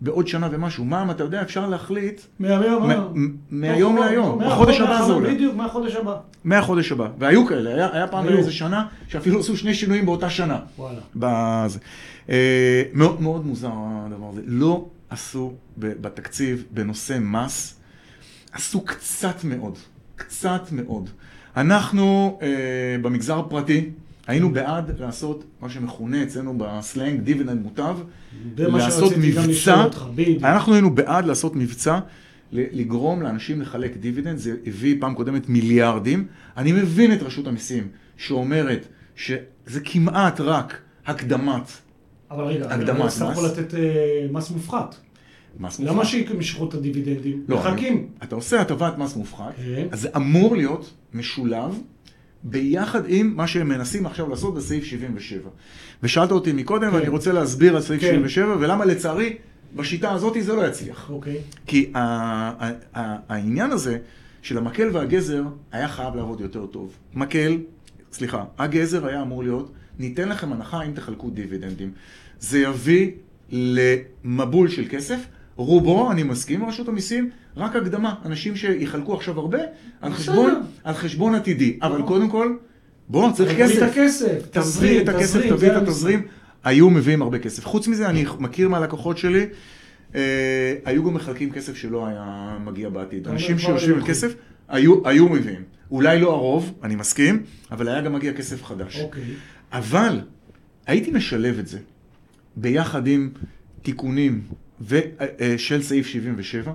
בעוד 0.00 0.28
שנה 0.28 0.48
ומשהו. 0.52 0.84
מע"מ, 0.84 1.10
אתה 1.10 1.24
יודע, 1.24 1.42
אפשר 1.42 1.68
להחליט 1.68 2.20
מהיום, 2.38 2.90
מהיום 3.50 3.96
להיום, 3.96 4.38
מהחודש 4.38 4.80
בחודש 4.80 4.80
הבא 4.80 5.06
זה 5.06 5.12
עולה. 5.12 5.30
בדיוק, 5.34 5.54
מהחודש 5.54 5.96
הבא. 5.96 6.16
מהחודש 6.44 6.92
הבא. 6.92 7.08
והיו 7.18 7.46
כאלה, 7.46 7.74
היה, 7.74 7.88
היה 7.92 8.06
פעם. 8.06 8.28
איזה 8.28 8.52
שנה 8.52 8.86
שאפילו 9.08 9.40
עשו 9.40 9.56
שני 9.56 9.74
שינויים 9.74 10.06
באותה 10.06 10.30
שנה. 10.30 10.58
וואלה. 10.78 10.98
בזה. 11.16 11.78
אה, 12.30 12.82
מאוד, 12.92 13.22
מאוד 13.22 13.46
מוזר 13.46 13.70
הדבר 13.74 14.26
הזה. 14.32 14.40
לא 14.46 14.84
עשו 15.14 15.52
בתקציב 15.78 16.64
בנושא 16.70 17.18
מס, 17.20 17.80
עשו 18.52 18.80
קצת 18.80 19.44
מאוד, 19.44 19.78
קצת 20.16 20.62
מאוד. 20.72 21.10
אנחנו 21.56 22.38
אה, 22.42 22.48
במגזר 23.02 23.38
הפרטי 23.38 23.90
היינו 24.26 24.52
בעד 24.52 25.00
לעשות 25.00 25.44
מה 25.60 25.70
שמכונה 25.70 26.22
אצלנו 26.22 26.58
בסלנג 26.58 27.20
דיבידנד 27.20 27.62
מוטב, 27.62 27.96
לעשות 28.56 29.12
מבצע, 29.18 29.84
אותך. 29.84 30.06
אנחנו 30.42 30.72
היינו 30.72 30.94
בעד 30.94 31.24
לעשות 31.24 31.56
מבצע, 31.56 31.98
לגרום 32.52 33.22
לאנשים 33.22 33.60
לחלק 33.60 33.96
דיבידנד, 33.96 34.38
זה 34.38 34.56
הביא 34.66 34.96
פעם 35.00 35.14
קודמת 35.14 35.48
מיליארדים. 35.48 36.26
אני 36.56 36.72
מבין 36.72 37.12
את 37.12 37.22
רשות 37.22 37.46
המיסים 37.46 37.88
שאומרת 38.16 38.86
שזה 39.16 39.80
כמעט 39.84 40.40
רק 40.40 40.78
הקדמת 41.06 41.70
אבל 42.30 42.44
רגע, 42.44 42.66
הקדמת 42.66 43.00
אבל 43.00 43.06
יצטרכו 43.06 43.42
מס. 43.42 43.58
לתת 43.58 43.74
אה, 43.74 44.26
מס 44.30 44.50
מופחת. 44.50 44.94
מס 45.58 45.80
למה 45.80 45.92
מופחת. 45.92 46.08
שימשכו 46.10 46.68
את 46.68 46.74
הדיבידנדים? 46.74 47.44
לא, 47.48 47.56
מחכים. 47.58 48.06
אתה 48.22 48.34
עושה 48.34 48.60
הטבת 48.60 48.98
מס 48.98 49.16
מופחת, 49.16 49.52
כן. 49.56 49.86
אז 49.90 50.00
זה 50.00 50.08
אמור 50.16 50.56
להיות 50.56 50.94
משולב 51.14 51.80
ביחד 52.42 53.02
עם 53.08 53.32
מה 53.36 53.46
שהם 53.46 53.68
מנסים 53.68 54.06
עכשיו 54.06 54.28
לעשות 54.28 54.54
בסעיף 54.54 54.84
77. 54.84 55.40
ושאלת 56.02 56.30
אותי 56.30 56.52
מקודם, 56.52 56.90
כן. 56.90 56.96
ואני 56.96 57.08
רוצה 57.08 57.32
להסביר 57.32 57.76
על 57.76 57.82
סעיף 57.82 58.00
כן. 58.00 58.06
77, 58.06 58.56
ולמה 58.60 58.84
לצערי 58.84 59.36
בשיטה 59.76 60.12
הזאת 60.12 60.36
זה 60.40 60.52
לא 60.54 60.66
יצליח. 60.66 61.10
אוקיי. 61.10 61.38
כי 61.66 61.90
ה- 61.94 61.98
ה- 61.98 62.70
ה- 62.94 63.16
העניין 63.28 63.70
הזה 63.70 63.98
של 64.42 64.58
המקל 64.58 64.88
והגזר 64.92 65.42
היה 65.72 65.88
חייב 65.88 66.16
לעבוד 66.16 66.40
יותר 66.40 66.66
טוב. 66.66 66.92
מקל, 67.14 67.58
סליחה, 68.12 68.44
הגזר 68.58 69.06
היה 69.06 69.22
אמור 69.22 69.42
להיות, 69.42 69.72
ניתן 69.98 70.28
לכם 70.28 70.52
הנחה 70.52 70.82
אם 70.82 70.92
תחלקו 70.92 71.30
דיבידנדים. 71.30 71.90
זה 72.40 72.58
יביא 72.58 73.10
למבול 73.52 74.68
של 74.68 74.84
כסף. 74.90 75.18
רובו, 75.56 76.10
אני 76.10 76.22
מסכים 76.22 76.62
עם 76.62 76.68
רשות 76.68 76.88
המיסים, 76.88 77.30
רק 77.56 77.76
הקדמה. 77.76 78.14
אנשים 78.24 78.56
שיחלקו 78.56 79.14
עכשיו 79.14 79.40
הרבה, 79.40 79.58
על. 80.00 80.12
חשבון, 80.12 80.62
על 80.84 80.94
חשבון 80.94 81.34
עתידי. 81.34 81.78
אבל. 81.82 82.02
קודם 82.02 82.30
כל, 82.30 82.56
בוא, 83.08 83.32
צריך 83.32 83.52
תביא 83.52 83.64
כסף. 83.64 83.82
את 83.82 83.82
הכסף. 83.82 84.46
תביא 84.50 84.62
תזרים, 84.62 85.02
את 85.02 85.08
הכסף, 85.08 85.38
תזרים, 85.38 85.56
תביא 85.56 85.72
את 85.72 85.76
התזרים. 85.76 86.22
היו 86.64 86.90
מביאים 86.90 87.22
הרבה 87.22 87.38
כסף. 87.38 87.64
חוץ 87.64 87.88
מזה, 87.88 88.08
אני 88.08 88.24
מכיר 88.38 88.68
מהלקוחות 88.68 89.18
שלי, 89.18 89.46
אה, 90.14 90.20
היו 90.84 91.04
גם 91.04 91.14
מחלקים 91.14 91.52
כסף 91.52 91.76
שלא 91.76 92.06
היה 92.06 92.56
מגיע 92.64 92.88
בעתיד. 92.88 93.20
אתה 93.20 93.30
אנשים 93.30 93.50
אומר, 93.50 93.64
כבר 93.64 93.78
שיושבים 93.78 93.96
על 93.96 94.06
כסף, 94.06 94.34
היו, 94.68 95.08
היו 95.08 95.28
מביאים. 95.28 95.62
אולי 95.90 96.20
לא 96.20 96.32
הרוב, 96.32 96.74
אני 96.82 96.96
מסכים, 96.96 97.42
אבל 97.70 97.88
היה 97.88 98.00
גם 98.00 98.12
מגיע 98.12 98.32
כסף 98.32 98.64
חדש. 98.64 99.00
אוקיי. 99.00 99.22
אבל 99.72 100.20
הייתי 100.86 101.10
משלב 101.10 101.58
את 101.58 101.66
זה 101.66 101.78
ביחד 102.56 103.06
עם 103.06 103.30
תיקונים 103.82 104.42
ו, 104.80 105.00
אה, 105.20 105.26
אה, 105.40 105.58
של 105.58 105.82
סעיף 105.82 106.06
77 106.06 106.72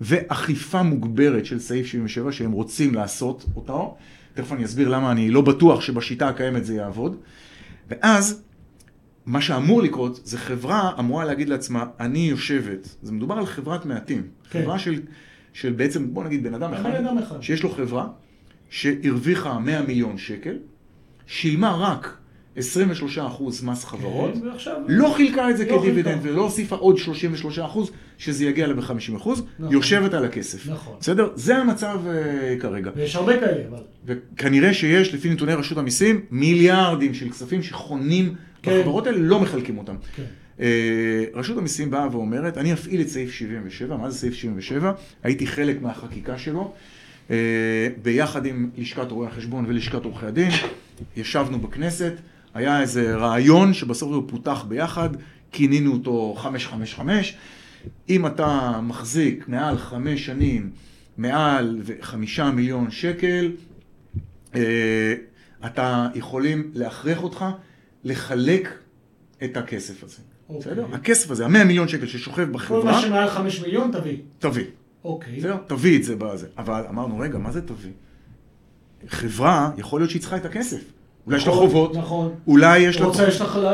ואכיפה 0.00 0.82
מוגברת 0.82 1.46
של 1.46 1.58
סעיף 1.58 1.86
77 1.86 2.32
שהם 2.32 2.52
רוצים 2.52 2.94
לעשות 2.94 3.44
אותו. 3.56 3.96
תכף 4.34 4.52
אני 4.52 4.64
אסביר 4.64 4.88
למה 4.88 5.12
אני 5.12 5.30
לא 5.30 5.40
בטוח 5.40 5.80
שבשיטה 5.80 6.28
הקיימת 6.28 6.64
זה 6.64 6.74
יעבוד. 6.74 7.16
ואז 7.88 8.42
מה 9.26 9.40
שאמור 9.40 9.82
לקרות 9.82 10.20
זה 10.24 10.38
חברה 10.38 10.92
אמורה 10.98 11.24
להגיד 11.24 11.48
לעצמה, 11.48 11.84
אני 12.00 12.18
יושבת, 12.18 12.96
זה 13.02 13.12
מדובר 13.12 13.34
על 13.34 13.46
חברת 13.46 13.86
מעטים, 13.86 14.22
כן. 14.50 14.62
חברה 14.62 14.78
של, 14.78 15.00
של 15.52 15.72
בעצם, 15.72 16.14
בוא 16.14 16.24
נגיד 16.24 16.42
בן 16.42 16.54
אדם 16.54 16.74
אחד, 16.74 16.90
אדם 16.90 17.18
אחד. 17.18 17.42
שיש 17.42 17.62
לו 17.62 17.70
חברה 17.70 18.08
שהרוויחה 18.70 19.58
100 19.58 19.82
מיליון 19.82 20.18
שקל, 20.18 20.58
שילמה 21.26 21.76
רק 21.76 22.16
23% 22.56 22.60
מס 23.62 23.84
חברות, 23.84 24.34
כן, 24.34 24.46
ועכשיו... 24.46 24.76
לא 24.88 25.12
חילקה 25.16 25.50
את 25.50 25.56
זה 25.56 25.64
לא 25.70 25.78
כדיבידנד 25.78 26.14
חילקה. 26.14 26.32
ולא 26.32 26.42
הוסיפה 26.42 26.76
עוד 26.76 26.96
33% 26.96 27.78
שזה 28.18 28.44
יגיע 28.44 28.66
לה 28.66 28.74
ב-50%, 28.74 28.90
נכון. 29.12 29.42
יושבת 29.58 30.14
על 30.14 30.24
הכסף. 30.24 30.68
נכון. 30.68 30.96
בסדר? 31.00 31.28
זה 31.34 31.56
המצב 31.56 32.00
uh, 32.04 32.62
כרגע. 32.62 32.90
ויש 32.96 33.16
הרבה 33.16 33.40
כאלה, 33.40 33.62
אבל... 33.68 33.78
וכנראה 34.06 34.74
שיש, 34.74 35.14
לפי 35.14 35.30
נתוני 35.30 35.54
רשות 35.54 35.78
המיסים, 35.78 36.20
מיליארדים 36.30 37.14
של 37.14 37.30
כספים 37.30 37.62
שחונים 37.62 38.34
כן. 38.62 38.80
בחברות 38.80 39.06
האלה, 39.06 39.18
לא 39.18 39.40
מחלקים 39.40 39.78
אותם. 39.78 39.94
כן. 40.16 40.22
אה, 40.60 41.24
רשות 41.34 41.58
המיסים 41.58 41.90
באה 41.90 42.08
ואומרת, 42.12 42.58
אני 42.58 42.72
אפעיל 42.72 43.00
את 43.00 43.08
סעיף 43.08 43.32
77, 43.32 43.96
מה 43.96 44.10
זה 44.10 44.18
סעיף 44.18 44.34
77? 44.34 44.92
הייתי 45.22 45.46
חלק 45.46 45.82
מהחקיקה 45.82 46.38
שלו, 46.38 46.72
אה, 47.30 47.88
ביחד 48.02 48.46
עם 48.46 48.70
לשכת 48.76 49.10
רואי 49.10 49.28
החשבון 49.28 49.64
ולשכת 49.68 50.04
עורכי 50.04 50.26
הדין, 50.26 50.50
ישבנו 51.16 51.58
בכנסת, 51.58 52.12
היה 52.56 52.80
איזה 52.80 53.16
רעיון 53.16 53.74
שבסוף 53.74 54.12
הוא 54.12 54.22
פותח 54.26 54.64
ביחד, 54.68 55.08
כינינו 55.52 55.92
אותו 55.92 56.34
555. 56.38 57.36
אם 58.08 58.26
אתה 58.26 58.80
מחזיק 58.82 59.48
מעל 59.48 59.78
חמש 59.78 60.26
שנים, 60.26 60.70
מעל 61.16 61.80
חמישה 62.00 62.50
מיליון 62.50 62.90
שקל, 62.90 63.52
אה, 64.54 65.14
אתה 65.66 66.08
יכולים 66.14 66.70
להכריח 66.74 67.22
אותך 67.22 67.44
לחלק 68.04 68.68
את 69.44 69.56
הכסף 69.56 70.04
הזה. 70.04 70.18
אוקיי. 70.48 70.72
בסדר? 70.72 70.86
הכסף 70.92 71.30
הזה, 71.30 71.44
המאה 71.44 71.64
מיליון 71.64 71.88
שקל 71.88 72.06
ששוכב 72.06 72.46
כל 72.46 72.52
בחברה, 72.52 72.84
מה 72.84 73.00
שמעל 73.00 73.30
חמש 73.30 73.60
מיליון 73.60 73.92
תביא. 73.92 74.18
תביא. 74.38 74.64
אוקיי. 75.04 75.38
בסדר? 75.38 75.56
תביא 75.66 75.98
את 75.98 76.04
זה 76.04 76.16
בזה. 76.16 76.46
אבל 76.58 76.84
אמרנו, 76.88 77.18
רגע, 77.18 77.38
מה 77.38 77.52
זה 77.52 77.62
תביא? 77.62 77.92
חברה, 79.08 79.70
יכול 79.78 80.00
להיות 80.00 80.10
שהיא 80.10 80.20
צריכה 80.20 80.36
את 80.36 80.44
הכסף. 80.44 80.95
אולי 81.26 81.36
יש 81.38 81.46
לה 81.46 81.52
נכון, 81.52 81.66
חובות, 81.66 81.96
נכון. 81.96 82.30
אולי 82.46 82.78
יש 82.78 83.00
לה... 83.00 83.06
רוצה, 83.06 83.28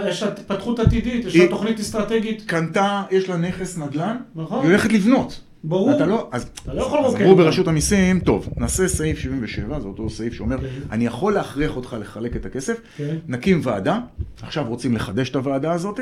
יש 0.09 0.23
לה 0.23 0.29
התפתחות 0.29 0.79
עתידית, 0.79 1.25
יש 1.25 1.37
לה 1.37 1.49
תוכנית 1.49 1.81
אסטרטגית. 1.81 2.43
קנתה, 2.47 3.03
יש 3.11 3.29
לה 3.29 3.37
נכס 3.37 3.79
נדל"ן, 3.79 4.17
נכון. 4.35 4.59
היא 4.61 4.69
הולכת 4.71 4.93
לבנות. 4.93 5.41
ברור. 5.65 5.91
אתה 5.91 6.07
לא, 6.07 6.29
אז, 6.33 6.47
אתה 6.65 6.75
לא 6.75 6.83
יכול 6.83 6.99
אז 6.99 7.15
אמרו. 7.15 7.37
ברשות 7.37 7.69
המיסים, 7.69 8.21
טוב, 8.21 8.49
נעשה 8.57 8.89
סעיף 8.89 9.19
77, 9.19 9.81
זה 9.81 9.87
אותו 9.87 10.11
סעיף 10.11 10.35
שאומר, 10.35 10.59
כן. 10.59 10.67
אני 10.91 11.07
יכול 11.07 11.33
להכריח 11.35 11.77
אותך 11.77 11.97
לחלק 12.01 12.37
את 12.37 12.47
הכסף, 12.47 12.75
כן. 12.97 13.17
נקים 13.29 13.61
ועדה, 13.63 13.99
עכשיו 14.43 14.65
רוצים 14.69 14.95
לחדש 14.97 15.31
את 15.31 15.37
הוועדה 15.37 15.73
הזאת, 15.73 16.01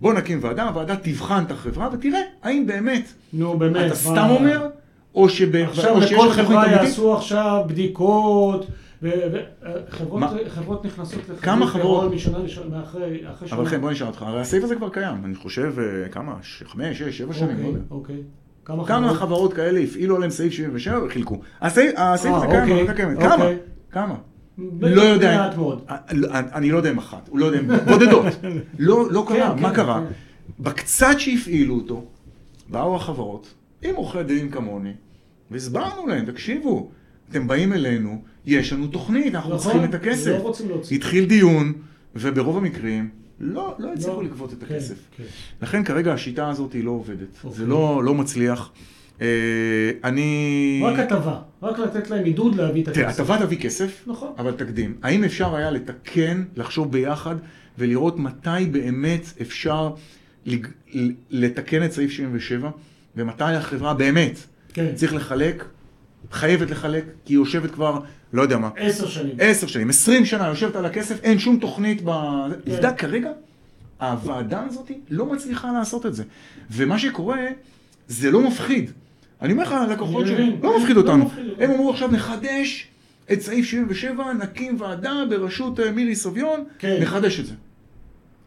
בוא 0.00 0.12
נקים 0.14 0.38
ועדה, 0.42 0.68
הוועדה 0.68 0.96
תבחן 0.96 1.42
את 1.46 1.50
החברה 1.50 1.88
ותראה 1.92 2.20
האם 2.42 2.66
באמת 2.66 3.12
נו, 3.32 3.58
באמת. 3.58 3.86
אתה 3.86 3.94
סתם 3.94 4.26
אומר, 4.30 4.66
או 5.14 5.28
שב- 5.28 5.56
עכשיו 5.56 5.94
או 5.94 6.02
שיש 6.02 6.12
לכל 6.12 6.22
לך 6.26 6.28
תוכנית 6.30 6.46
חברה 6.48 6.64
אמיתית. 6.66 6.82
יעשו 6.82 7.14
עכשיו 7.16 7.62
בדיקות? 7.66 8.66
חברות 10.48 10.84
נכנסות 10.84 11.18
לחברות 11.18 11.40
כמה 11.40 11.66
חברות? 11.66 12.12
משנה 12.12 12.38
לשנה, 12.38 12.82
אחרי 12.82 13.26
שנה. 13.46 13.58
אבל 13.58 13.68
כן, 13.68 13.80
בוא 13.80 13.90
נשאל 13.90 14.06
אותך, 14.06 14.22
הרי 14.22 14.40
הסעיף 14.40 14.64
הזה 14.64 14.76
כבר 14.76 14.88
קיים, 14.88 15.24
אני 15.24 15.34
חושב, 15.34 15.74
אה, 15.78 16.08
כמה? 16.08 16.36
חמש, 16.64 16.98
שש, 16.98 17.18
שבע 17.18 17.32
שנים, 17.32 17.58
לא 17.58 17.80
אוקיי, 17.90 18.16
יודע. 18.16 18.24
אוקיי. 18.70 18.86
כמה 18.86 19.14
חברות? 19.14 19.52
כאלה 19.52 19.80
הפעילו 19.80 20.16
עליהם 20.16 20.30
סעיף 20.30 20.52
77 20.52 21.04
וחילקו? 21.04 21.40
הסעיף 21.60 21.94
הסעיף 21.96 22.34
אה, 22.34 22.38
הזה 22.38 22.46
קיים, 22.46 22.88
אוקיי. 22.88 23.06
אוקיי. 23.06 23.28
כמה? 23.28 23.44
כמה? 23.90 24.14
ב- 24.58 24.84
לא 24.84 25.02
יודע. 25.02 25.36
מעט 25.36 25.56
מאוד. 25.56 25.84
אה, 25.90 25.96
לא, 26.12 26.28
אני 26.32 26.70
לא 26.70 26.76
יודע 26.76 26.90
אם 26.90 26.98
אחת, 26.98 27.28
הוא 27.28 27.38
לא 27.38 27.46
יודע 27.46 27.60
אם... 27.60 27.66
בודדות. 27.88 28.24
לא 28.78 29.10
לא 29.10 29.24
קרה, 29.28 29.54
כן, 29.56 29.62
מה 29.62 29.70
כן, 29.70 29.76
קרה? 29.76 30.00
כן. 30.08 30.62
בקצת 30.62 31.14
שהפעילו 31.18 31.74
אותו, 31.74 32.04
באו 32.68 32.96
החברות, 32.96 33.54
עם 33.82 33.94
עורכי 33.94 34.22
דין 34.22 34.50
כמוני, 34.50 34.92
והסברנו 35.50 36.06
להם, 36.06 36.24
תקשיבו, 36.24 36.90
אתם 37.30 37.48
באים 37.48 37.72
אלינו, 37.72 38.22
יש 38.46 38.72
לנו 38.72 38.86
תוכנית, 38.86 39.34
אנחנו 39.34 39.54
נכון, 39.54 39.62
צריכים 39.62 39.84
את 39.84 39.94
הכסף. 39.94 40.30
לא 40.30 40.36
רוצים 40.36 40.68
להוציא. 40.68 40.96
התחיל 40.96 41.24
דיון, 41.24 41.72
וברוב 42.14 42.56
המקרים 42.56 43.08
לא, 43.40 43.74
לא 43.78 43.92
הצליחו 43.92 44.22
לא. 44.22 44.24
לגבות 44.24 44.52
את 44.52 44.58
כן, 44.58 44.74
הכסף. 44.74 44.94
כן. 45.16 45.24
לכן 45.62 45.84
כרגע 45.84 46.12
השיטה 46.12 46.48
הזאת 46.48 46.72
היא 46.72 46.84
לא 46.84 46.90
עובדת. 46.90 47.28
אוקיי. 47.44 47.58
זה 47.58 47.66
לא, 47.66 48.04
לא 48.04 48.14
מצליח. 48.14 48.72
אה, 49.20 49.26
אני... 50.04 50.82
רק 50.84 50.98
הטבה, 50.98 51.40
רק 51.62 51.78
לתת 51.78 52.10
להם 52.10 52.24
עידוד 52.24 52.54
להביא 52.54 52.82
את 52.82 52.88
הכסף. 52.88 53.00
תראה, 53.00 53.10
הטבה 53.10 53.38
תביא 53.38 53.58
כסף, 53.58 54.04
נכון. 54.06 54.32
אבל 54.38 54.52
תקדים. 54.52 54.96
האם 55.02 55.24
אפשר 55.24 55.56
היה 55.56 55.70
לתקן, 55.70 56.44
לחשוב 56.56 56.92
ביחד 56.92 57.36
ולראות 57.78 58.18
מתי 58.18 58.66
באמת 58.70 59.32
אפשר 59.40 59.90
לג... 60.46 60.66
לתקן 61.30 61.84
את 61.84 61.92
סעיף 61.92 62.10
77 62.10 62.70
ומתי 63.16 63.44
החברה 63.44 63.94
באמת 63.94 64.38
כן. 64.72 64.94
צריך 64.94 65.14
לחלק, 65.14 65.64
חייבת 66.32 66.70
לחלק, 66.70 67.04
כי 67.24 67.32
היא 67.32 67.38
יושבת 67.38 67.70
כבר, 67.70 68.00
לא 68.32 68.42
יודע 68.42 68.58
מה, 68.58 68.70
עשר 68.76 69.08
שנים. 69.08 69.34
עשר 69.38 69.66
שנים, 69.66 69.90
עשרים 69.90 70.24
שנה 70.24 70.46
יושבת 70.48 70.76
על 70.76 70.84
הכסף, 70.86 71.20
אין 71.22 71.38
שום 71.38 71.58
תוכנית 71.58 72.02
ב... 72.04 72.10
כן. 72.64 72.70
עובדה, 72.70 72.92
כרגע 72.92 73.30
הוועדה 74.00 74.62
הזאת 74.68 74.90
לא 75.10 75.26
מצליחה 75.26 75.72
לעשות 75.72 76.06
את 76.06 76.14
זה. 76.14 76.24
ומה 76.70 76.98
שקורה, 76.98 77.38
זה 78.08 78.30
לא 78.30 78.40
מפחיד. 78.48 78.90
אני 79.42 79.52
אומר 79.52 79.62
לך, 79.64 79.72
הלקוחות 79.72 80.26
שלי. 80.26 80.56
לא 80.62 80.78
מפחיד 80.78 80.96
לא 80.96 81.00
אותנו. 81.00 81.30
הם 81.58 81.70
אמרו 81.70 81.90
עכשיו 81.90 82.10
נחדש 82.12 82.86
את 83.32 83.40
סעיף 83.40 83.66
77, 83.66 84.32
נקים 84.32 84.76
ועדה 84.80 85.12
בראשות 85.30 85.80
אה, 85.80 85.90
מירי 85.90 86.14
סביון, 86.16 86.64
כן. 86.78 86.98
נחדש 87.02 87.40
את 87.40 87.46
זה. 87.46 87.54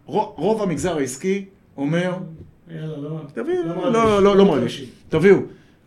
רו- 0.06 0.34
רוב 0.38 0.62
המגזר 0.62 0.98
העסקי 0.98 1.46
אומר, 1.78 2.18
יאללה, 2.72 2.98
לא. 2.98 3.20
תביאו, 3.34 3.63
לא 3.63 3.75
לא, 3.75 3.94
לא, 3.94 4.24
לא, 4.24 4.38
לא 4.38 4.46
מרגיש. 4.46 4.84
תביאו. 5.10 5.38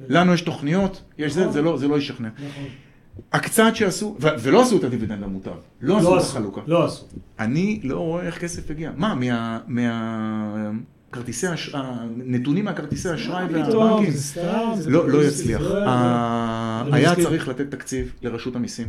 לנו 0.09 0.35
יש 0.35 0.41
תוכניות, 0.41 1.03
יש 1.19 1.33
זה, 1.33 1.47
נכון. 1.47 1.65
לא- 1.65 1.76
זה 1.79 1.88
לא 1.88 1.99
ישכנע. 1.99 2.29
נכון. 2.29 2.65
הקצת 3.33 3.71
שעשו, 3.75 4.17
ו- 4.21 4.29
ולא 4.41 4.63
עשו 4.63 4.77
את 4.79 4.85
הדיבידנד 4.85 5.23
המוטב, 5.23 5.51
לא 5.81 5.99
עשו 5.99 6.17
את 6.17 6.23
החלוקה. 6.23 6.61
לא 6.67 6.85
עשו. 6.85 7.05
אני 7.39 7.81
לא 7.85 7.99
רואה 7.99 8.23
איך 8.27 8.39
כסף 8.39 8.71
הגיע. 8.71 8.93
מה, 8.97 9.15
מה... 9.15 9.61
מה... 9.67 10.71
כרטיסי 11.13 11.55
אשראי, 11.55 11.83
הנתונים 11.83 12.65
מהכרטיסי 12.65 13.15
אשראי 13.15 13.45
והבנקים, 13.45 14.13
לא, 14.87 15.09
לא 15.09 15.25
יצליח. 15.25 15.61
לא 15.61 15.85
ה- 15.87 16.85
אני 16.87 16.97
היה. 16.97 17.15
צריך 17.15 17.49
לתת 17.49 17.71
תקציב 17.71 18.13
לרשות 18.23 18.57
המיסים, 18.57 18.87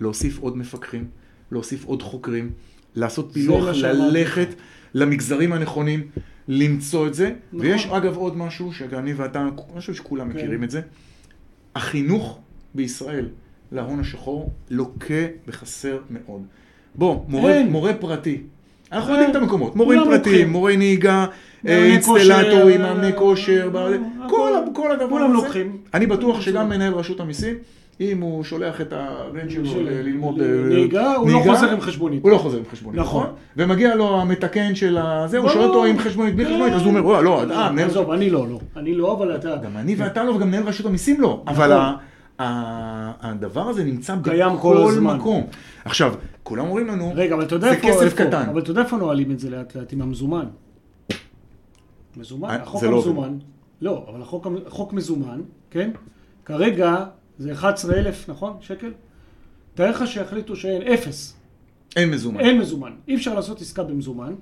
להוסיף 0.00 0.38
עוד 0.38 0.56
מפקחים, 0.56 1.08
להוסיף 1.52 1.84
עוד 1.84 2.02
חוקרים, 2.02 2.50
לעשות 2.94 3.30
פילוח, 3.32 3.64
ללכת 3.82 4.48
למגזרים 4.94 5.52
הנכונים, 5.52 6.02
למצוא 6.48 7.06
את 7.06 7.14
זה. 7.14 7.32
נכון. 7.52 7.66
ויש 7.66 7.86
אגב 7.86 8.16
עוד 8.16 8.36
משהו 8.36 8.72
שאני 8.72 9.12
ואתה, 9.12 9.40
אני 9.42 9.50
חושב 9.56 9.94
שכולם 9.94 10.32
כן. 10.32 10.36
מכירים 10.38 10.64
את 10.64 10.70
זה. 10.70 10.80
החינוך 11.74 12.38
בישראל 12.74 13.28
להון 13.72 14.00
השחור 14.00 14.50
לוקה 14.70 15.14
בחסר 15.48 15.98
מאוד. 16.10 16.42
בוא, 16.94 17.16
מורה, 17.28 17.52
אין. 17.52 17.70
מורה 17.70 17.94
פרטי. 17.94 18.40
אנחנו 18.92 19.12
אין. 19.14 19.22
יודעים 19.22 19.30
את 19.30 19.42
המקומות, 19.42 19.76
מורים 19.76 20.04
כולם 20.04 20.10
פרטיים. 20.18 20.50
מורי 20.50 20.76
נהיגה, 20.76 21.26
אה, 21.68 21.84
אינסטלטורים, 21.84 22.80
כושר, 22.80 22.94
מאמני 22.94 23.06
אה, 23.06 23.12
כושר, 23.12 23.70
אה. 23.74 24.28
כל 24.74 24.92
הדבר 24.92 25.04
הזה. 25.04 25.08
כולם 25.10 25.32
לוקחים. 25.32 25.76
אני 25.94 26.06
בטוח 26.06 26.40
שגם. 26.40 26.68
מנהל 26.68 26.92
רשות 26.94 27.20
המיסים, 27.20 27.54
אם 28.00 28.20
הוא 28.20 28.44
שולח 28.44 28.80
את 28.80 28.92
הבן 28.96 29.50
שלו 29.50 29.80
ללמוד 29.80 30.40
אה, 30.40 30.46
נהיגה, 30.68 31.14
הוא 31.14 31.30
לא 31.30 31.38
חוזר 31.46 31.70
עם 31.72 31.80
חשבונית. 31.80 32.22
הוא 32.22 32.30
לא 32.30 32.38
חוזר 32.38 32.58
עם 32.58 32.64
חשבונית, 32.72 33.00
נכון. 33.00 33.22
נכון? 33.22 33.34
ומגיע 33.56 33.94
לו 33.94 34.20
המתקן 34.20 34.74
של 34.74 34.98
הזה, 35.00 35.38
הוא. 35.38 35.48
שואל 35.48 35.64
אותו 35.64 35.84
עם 35.84 35.98
חשבונית, 35.98 36.34
בלי 36.34 36.44
חשבונית, 36.44 36.74
אז 36.74 36.80
הוא 36.82 36.88
אומר, 36.90 37.06
"וואי, 37.06 37.24
לא, 37.24 37.42
אה, 37.50 37.72
מנהל 37.72 37.86
עזוב, 37.88 38.10
אני 38.10 38.30
לא, 38.30 38.46
לא. 38.48 38.60
אני 38.76 38.94
לא, 38.94 39.12
אבל 39.12 39.34
אתה... 39.34 39.56
גם 39.56 39.76
אני 39.76 39.94
ואתה 39.94 40.24
לא, 40.24 40.30
וגם 40.32 40.48
מנהל 40.48 40.62
רשות 40.62 40.86
המיסים 40.86 41.20
לא. 41.20 41.42
אבל 41.46 41.66
נכון. 41.74 41.82
ה- 41.86 41.96
הדבר 42.40 43.68
הזה 43.68 43.84
נמצא 43.84 44.16
קיים 44.24 44.58
כל 44.58 44.76
בכל 44.76 44.88
הזמן. 44.90 45.16
מקום. 45.16 45.46
עכשיו, 45.84 46.14
כולם 46.42 46.66
אומרים 46.66 46.86
לנו, 46.86 47.12
רגע, 47.14 47.34
אבל 47.34 47.44
אתה 47.44 47.54
יודע 47.54 47.68
זה 47.68 47.74
איפה... 47.74 47.88
כסף 47.88 48.02
איפה- 48.02 48.16
קטן. 48.24 48.48
אבל 48.48 48.60
אתה 48.62 48.70
יודע 48.70 48.82
איפה 48.82 48.96
נועלים 48.96 49.30
את 49.30 49.38
זה 49.40 49.50
לאט 49.50 49.76
לאט 49.76 49.92
עם 49.92 50.02
המזומן? 50.02 50.46
מזומן? 52.16 52.48
אה, 52.50 52.54
החוק 52.62 52.80
זה 52.80 52.90
לא 52.90 52.96
המזומן. 52.96 53.38
לא, 53.80 54.06
אבל 54.10 54.22
החוק 54.22 54.46
החוק 54.66 54.92
מזומן, 54.92 55.40
כן? 55.70 55.90
כרגע 56.44 57.04
זה 57.38 57.52
11,000, 57.52 58.28
נכון? 58.30 58.56
שקל? 58.60 58.92
תאר 59.74 59.90
לך 59.90 60.06
שיחליטו 60.06 60.56
שאין 60.56 60.82
אפס. 60.82 61.36
אין 61.96 62.10
מזומן. 62.10 62.40
אין 62.40 62.58
מזומן. 62.58 62.92
אי 63.08 63.14
אפשר 63.14 63.34
לעשות 63.34 63.60
עסקה 63.60 63.82
במזומן. 63.82 64.34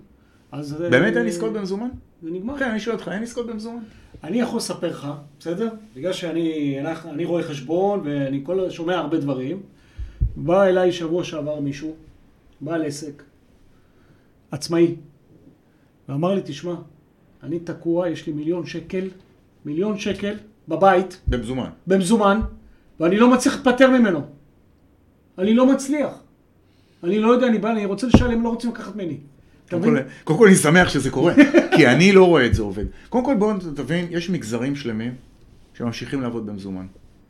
אז... 0.53 0.73
באמת 0.91 1.15
אה, 1.17 1.21
אין 1.21 1.29
עסקאות 1.29 1.53
במזומן? 1.53 1.89
זה 2.23 2.31
נגמר. 2.31 2.59
כן, 2.59 2.71
אני 2.71 2.81
שואל 2.81 2.97
אותך, 2.97 3.09
אין 3.09 3.23
עסקאות 3.23 3.47
במזומן? 3.47 3.83
אני 4.25 4.41
יכול 4.41 4.57
לספר 4.57 4.89
לך, 4.91 5.09
בסדר? 5.41 5.69
בגלל 5.97 6.13
שאני 6.13 6.77
אנחנו- 6.81 7.11
אני 7.11 7.25
רואה 7.25 7.43
חשבון 7.43 8.01
ואני 8.05 8.41
כל, 8.45 8.71
שומע 8.71 8.97
הרבה 8.97 9.19
דברים. 9.19 9.63
בא 10.37 10.65
אליי 10.65 10.93
שבוע 10.93 11.25
שעבר 11.25 11.61
מישהו, 11.61 11.95
בעל 12.61 12.85
עסק, 12.87 13.23
עצמאי, 14.51 14.95
ואמר 16.09 16.35
לי, 16.35 16.41
תשמע, 16.45 16.75
אני 17.43 17.59
תקוע, 17.61 18.09
יש 18.09 18.27
לי 18.27 18.33
מיליון 18.33 18.67
שקל, 18.67 19.09
מיליון 19.65 19.99
שקל 19.99 20.35
בבית, 20.69 21.21
במזומן. 21.27 21.71
במזומן, 21.87 22.41
ואני 23.01 23.17
לא 23.19 23.31
מצליח 23.31 23.55
להיפטר 23.55 23.91
ממנו. 23.91 24.21
אני 25.39 25.55
לא 25.55 25.67
מצליח. 25.73 26.23
אני 27.05 27.19
לא 27.19 27.29
יודע, 27.33 27.47
אני 27.47 27.59
בא, 27.59 27.71
אני 27.71 27.85
רוצה 27.87 28.07
לשלם, 28.07 28.43
לא 28.45 28.49
רוצים 28.49 28.71
לקחת 28.71 28.95
ממני. 28.97 29.17
קודם? 29.71 29.83
כל, 29.83 29.97
קודם 30.25 30.39
כל 30.39 30.47
אני 30.47 30.57
שמח 30.57 30.89
שזה 30.89 31.11
קורה, 31.11 31.33
כי 31.77 31.87
אני 31.87 32.13
לא 32.13 32.25
רואה 32.25 32.47
את 32.47 32.55
זה 32.55 32.63
עובד. 32.63 32.85
קודם 33.09 33.25
כל 33.25 33.35
בואו 33.39 33.53
תבין, 33.75 34.07
יש 34.11 34.31
מגזרים 34.31 34.77
שלמים 34.77 35.13
שממשיכים 35.79 36.23
לעבוד 36.23 36.47
במזומן. 36.47 36.87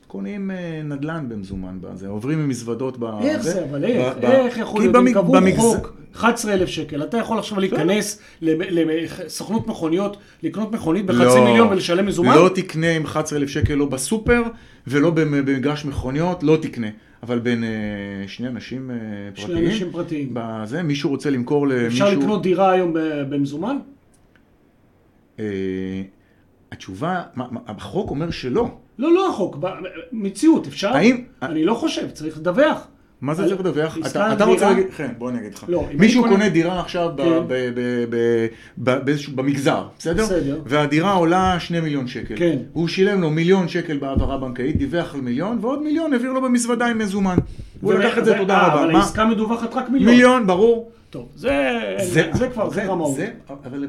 קונים 0.07 0.51
אה, 0.51 0.57
נדל"ן 0.85 1.27
במזומן 1.29 1.79
בזה, 1.81 2.09
עוברים 2.09 2.38
ממזוודות 2.46 2.96
ב... 2.98 3.05
איך 3.22 3.42
זה, 3.42 3.64
אבל 3.70 3.85
איך? 3.85 4.16
איך 4.22 4.59
יכול 4.59 4.81
להיות? 4.81 4.94
במג- 4.94 5.12
קבעו 5.14 5.35
חוק, 5.57 5.92
11,000 6.16 6.68
שקל. 6.68 7.03
אתה 7.03 7.16
יכול 7.18 7.38
עכשיו 7.38 7.61
להיכנס 7.61 8.18
לסוכנות 8.42 9.66
מכוניות, 9.66 10.16
לקנות 10.42 10.72
מכונית 10.72 11.07
בחצי 11.07 11.24
לא, 11.38 11.44
מיליון 11.44 11.68
ולשלם 11.68 12.07
מזומן? 12.07 12.35
לא 12.35 12.51
תקנה 12.55 12.90
עם 12.90 13.05
11,000 13.05 13.48
שקל 13.48 13.74
לא 13.74 13.87
בסופר 13.87 14.42
ולא 14.87 15.11
במ- 15.11 15.44
במגרש 15.44 15.85
מכוניות, 15.85 16.42
לא 16.42 16.59
תקנה. 16.62 16.87
אבל 17.22 17.38
בין 17.38 17.64
אה, 17.64 17.68
שני 18.26 18.48
אנשים 18.48 18.90
אה, 18.90 18.96
פרטיים, 19.35 19.59
שני 19.59 19.66
אנשים 19.66 19.90
פרטיים. 19.92 20.31
בזה, 20.33 20.83
מישהו 20.83 21.11
רוצה 21.11 21.31
למכור 21.31 21.68
למישהו... 21.68 22.07
אפשר 22.07 22.18
לקנות 22.18 22.42
דירה 22.42 22.72
היום 22.72 22.92
במזומן? 23.31 23.78
אה, 25.38 25.44
התשובה, 26.72 27.22
מה, 27.35 27.46
מה, 27.50 27.61
החוק 27.66 28.11
אומר 28.11 28.31
שלא. 28.31 28.68
לא, 28.98 29.14
לא 29.14 29.28
החוק, 29.31 29.57
מציאות, 30.12 30.66
אפשר? 30.66 30.88
האם- 30.96 31.24
אני 31.42 31.64
לא 31.64 31.74
חושב, 31.74 32.11
צריך 32.11 32.38
לדווח. 32.38 32.88
מה 33.20 33.35
זה 33.35 33.44
צריך 33.46 33.61
לדווח? 33.61 33.98
אתה, 34.07 34.44
רוצה? 34.44 34.70
להגיד, 34.70 34.87
כן, 34.96 35.11
בוא 35.18 35.31
אני 35.31 35.38
אגיד 35.38 35.54
לך. 35.54 35.64
לא, 35.68 35.87
מישהו 35.94 36.22
קונה- 36.28 36.48
דירה 36.48 36.81
עכשיו 36.81 37.11
ב- 37.16 37.22
כן. 37.22 37.31
ב- 37.48 37.70
ב- 37.74 38.04
ב- 38.11 38.46
ב- 38.85 39.04
באיזשהו- 39.04 39.37
במגזר, 39.37 39.87
בסדר? 39.98 40.24
בסדר. 40.24 40.61
והדירה 40.66 41.12
עולה 41.12 41.61
שני 41.61 41.81
מיליון 41.81 42.07
שקל. 42.07 42.35
כן. 42.37 42.57
הוא 42.72 42.88
שילם 42.88 43.20
לו 43.20 43.31
מיליון 43.31 43.68
שקל 43.68 43.98
בהעברה 43.98 44.38
בנקאית, 44.38 44.76
דיווח 44.76 45.14
על 45.14 45.20
מיליון, 45.20 45.59
ועוד 45.61 45.83
מיליון 45.83 46.12
העביר 46.12 46.33
לו 46.33 46.42
במזוודה 46.42 46.87
עם 46.87 46.98
מזומן. 46.98 47.37
הוא 47.81 47.94
לקח 47.94 48.18
את 48.18 48.24
זה, 48.24 48.35
תודה 48.38 48.54
אה, 48.59 48.66
רבה. 48.74 48.85
אבל? 48.85 48.94
העסקה 48.94 49.24
מדווחת 49.26 49.74
רק 49.74 49.90
מיליון. 49.90 50.11
מיליון, 50.12 50.46
ברור. 50.46 50.90
טוב, 51.11 51.28
זה 51.37 51.72
זה 52.33 52.48
כבר, 52.52 52.70
זה 52.70 52.85
רמאות. 52.87 53.16
זה, 53.16 53.31
אבל 53.64 53.87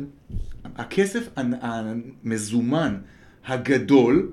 הכסף 0.77 1.29
המזומן 1.61 2.95
הגדול 3.47 4.29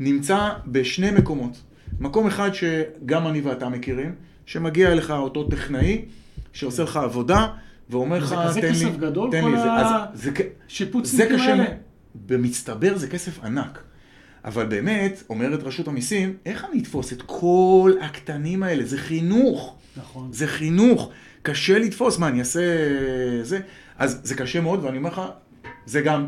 נמצא 0.00 0.38
בשני 0.66 1.10
מקומות. 1.10 1.56
מקום 2.00 2.26
אחד 2.26 2.50
שגם 2.54 3.26
אני 3.26 3.40
ואתה 3.40 3.68
מכירים, 3.68 4.14
שמגיע 4.46 4.92
אליך 4.92 5.10
אותו 5.10 5.44
טכנאי, 5.44 6.04
שעושה 6.52 6.82
לך 6.82 6.96
עבודה, 6.96 7.46
ואומר 7.90 8.18
לך, 8.18 8.34
תן 8.54 8.60
לי, 8.62 8.70
כסף 8.70 8.96
גדול, 8.98 9.30
תן 9.30 9.42
כל 9.42 9.48
לי, 9.48 9.56
זה, 9.56 9.72
אז 9.72 9.86
זה, 10.14 10.30
כ- 10.34 10.36
זה 10.38 10.42
שיפוצניקים 10.68 11.36
קשה, 11.36 11.52
האלה. 11.52 11.64
במצטבר 12.14 12.98
זה 12.98 13.08
כסף 13.08 13.44
ענק. 13.44 13.82
אבל 14.44 14.66
באמת, 14.66 15.22
אומרת 15.30 15.62
רשות 15.62 15.88
המיסים, 15.88 16.36
איך 16.46 16.66
אני 16.72 16.80
אתפוס 16.82 17.12
את 17.12 17.22
כל 17.26 17.92
הקטנים 18.00 18.62
האלה? 18.62 18.84
זה 18.84 18.98
חינוך. 18.98 19.76
נכון. 19.96 20.28
זה 20.32 20.46
חינוך, 20.46 21.10
קשה 21.42 21.78
לתפוס, 21.78 22.18
מה 22.18 22.28
אני 22.28 22.38
אעשה 22.38 22.60
זה? 23.42 23.60
אז 23.98 24.20
זה 24.22 24.34
קשה 24.34 24.60
מאוד, 24.60 24.84
ואני 24.84 24.96
אומר 24.98 25.10
לך, 25.10 25.20
זה 25.86 26.00
גם 26.00 26.26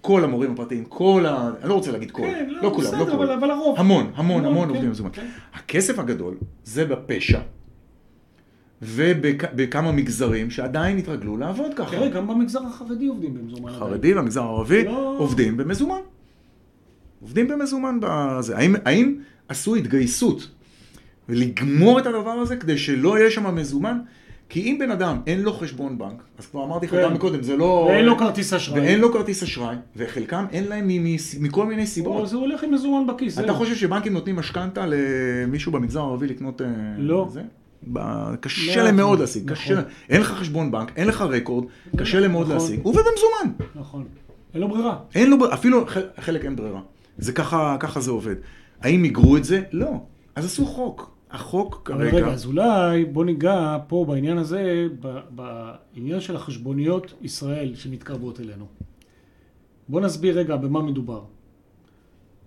כל 0.00 0.24
המורים 0.24 0.52
הפרטיים, 0.52 0.84
כל 0.84 1.26
ה... 1.28 1.50
אני 1.60 1.68
לא 1.68 1.74
רוצה 1.74 1.92
להגיד 1.92 2.10
כל, 2.10 2.22
כן, 2.22 2.48
לא 2.50 2.60
כולם, 2.60 2.72
לא 2.72 2.78
בסדר, 2.78 3.02
אבל- 3.02 3.16
כולם. 3.16 3.38
אבל 3.38 3.50
הרוב. 3.50 3.78
המון, 3.78 4.10
המון, 4.14 4.44
המון 4.44 4.62
כן, 4.64 4.68
עובדים 4.68 4.86
במזומן. 4.88 5.10
כן. 5.12 5.26
הכסף 5.54 5.98
הגדול 5.98 6.34
זה 6.64 6.84
בפשע, 6.84 7.40
ובכמה 8.82 9.92
מגזרים 9.92 10.50
שעדיין 10.50 10.98
התרגלו 10.98 11.36
לעבוד 11.36 11.74
ככה. 11.76 11.90
תראה, 11.90 12.08
גם 12.08 12.26
במגזר 12.26 12.60
החרדי 12.66 13.06
עובדים 13.06 13.34
במזומן. 13.34 13.70
החרדי 13.70 14.14
והמגזר 14.14 14.42
הערבי 14.42 14.84
לא. 14.84 15.16
עובדים 15.18 15.56
במזומן. 15.56 16.00
עובדים 17.20 17.48
במזומן 17.48 17.98
בזה. 18.02 18.56
האם, 18.56 18.74
האם 18.84 19.16
עשו 19.48 19.74
התגייסות 19.76 20.48
לגמור 21.28 21.98
את 21.98 22.06
הדבר 22.06 22.30
הזה 22.30 22.56
כדי 22.56 22.78
שלא 22.78 23.18
יהיה 23.18 23.30
שם 23.30 23.54
מזומן? 23.54 23.98
כי 24.50 24.60
אם 24.60 24.76
בן 24.80 24.90
אדם 24.90 25.20
אין 25.26 25.40
לו 25.42 25.52
חשבון 25.52 25.98
בנק, 25.98 26.22
אז 26.38 26.46
כבר 26.46 26.64
אמרתי 26.64 26.86
לך 26.86 26.92
כן. 26.92 27.02
גם 27.02 27.14
מקודם, 27.14 27.42
זה 27.42 27.56
לא... 27.56 27.86
ואין 27.90 28.04
לו 28.04 28.18
כרטיס 28.18 28.52
אשראי. 28.52 28.80
ואין 28.80 29.00
לו 29.00 29.12
כרטיס 29.12 29.42
אשראי, 29.42 29.76
וחלקם 29.96 30.44
אין 30.52 30.64
להם 30.64 30.88
מכל 31.40 31.66
מיני 31.66 31.86
סיבות. 31.86 32.28
זה 32.28 32.36
הולך 32.36 32.64
עם 32.64 32.74
מזומן 32.74 33.06
בכיס. 33.06 33.38
אתה. 33.38 33.52
חושב 33.52 33.74
שבנקים 33.74 34.12
נותנים 34.12 34.36
משכנתה 34.36 34.84
למישהו 34.86 35.72
במגזר 35.72 36.00
הערבי 36.00 36.26
לקנות... 36.26 36.62
אה, 36.62 36.66
לא. 36.98 37.28
קשה 38.40 38.82
להם 38.82 38.96
מאוד 38.96 39.20
להשיג, 39.20 39.42
נכון. 39.52 39.54
קשה, 39.54 39.80
אין 40.08 40.20
לך 40.20 40.30
חשבון 40.30 40.70
בנק, 40.70 40.92
אין 40.96 41.08
לך 41.08 41.20
רקורד, 41.22 41.64
קשה 41.96 42.20
להם 42.20 42.32
מאוד 42.32 42.46
נכון. 42.46 42.56
להשיג, 42.56 42.80
הוא 42.82 42.92
במזומן. 42.94 43.64
נכון. 43.74 44.04
אין 44.54 44.60
לו 44.60 44.68
ברירה. 44.68 44.98
אין 45.14 45.30
לו, 45.30 45.38
בר- 45.38 45.54
אפילו 45.54 45.84
חלק 46.20 46.44
אין 46.44 46.56
ברירה. 46.56 46.80
זה 47.18 47.32
ככה, 47.32 47.76
ככה 47.80 48.00
זה 48.00 48.10
עובד. 48.10 48.34
האם 48.80 49.02
מיגרו 49.02 49.36
את 49.36 49.44
זה? 49.44 49.62
לא. 49.72 49.92
אז 50.36 50.44
עשו 50.44 50.66
חוק. 50.66 51.10
החוק 51.30 51.82
כרגע... 51.84 52.16
רגע, 52.16 52.26
אז 52.26 52.46
אולי 52.46 53.04
בוא 53.04 53.24
ניגע 53.24 53.78
פה 53.88 54.04
בעניין 54.08 54.38
הזה, 54.38 54.86
בעניין 55.30 56.20
של 56.20 56.36
החשבוניות 56.36 57.14
ישראל 57.22 57.74
שמתקרבות 57.74 58.40
אלינו. 58.40 58.66
בוא 59.88 60.00
נסביר 60.00 60.38
רגע 60.38 60.56
במה 60.56 60.82
מדובר. 60.82 61.24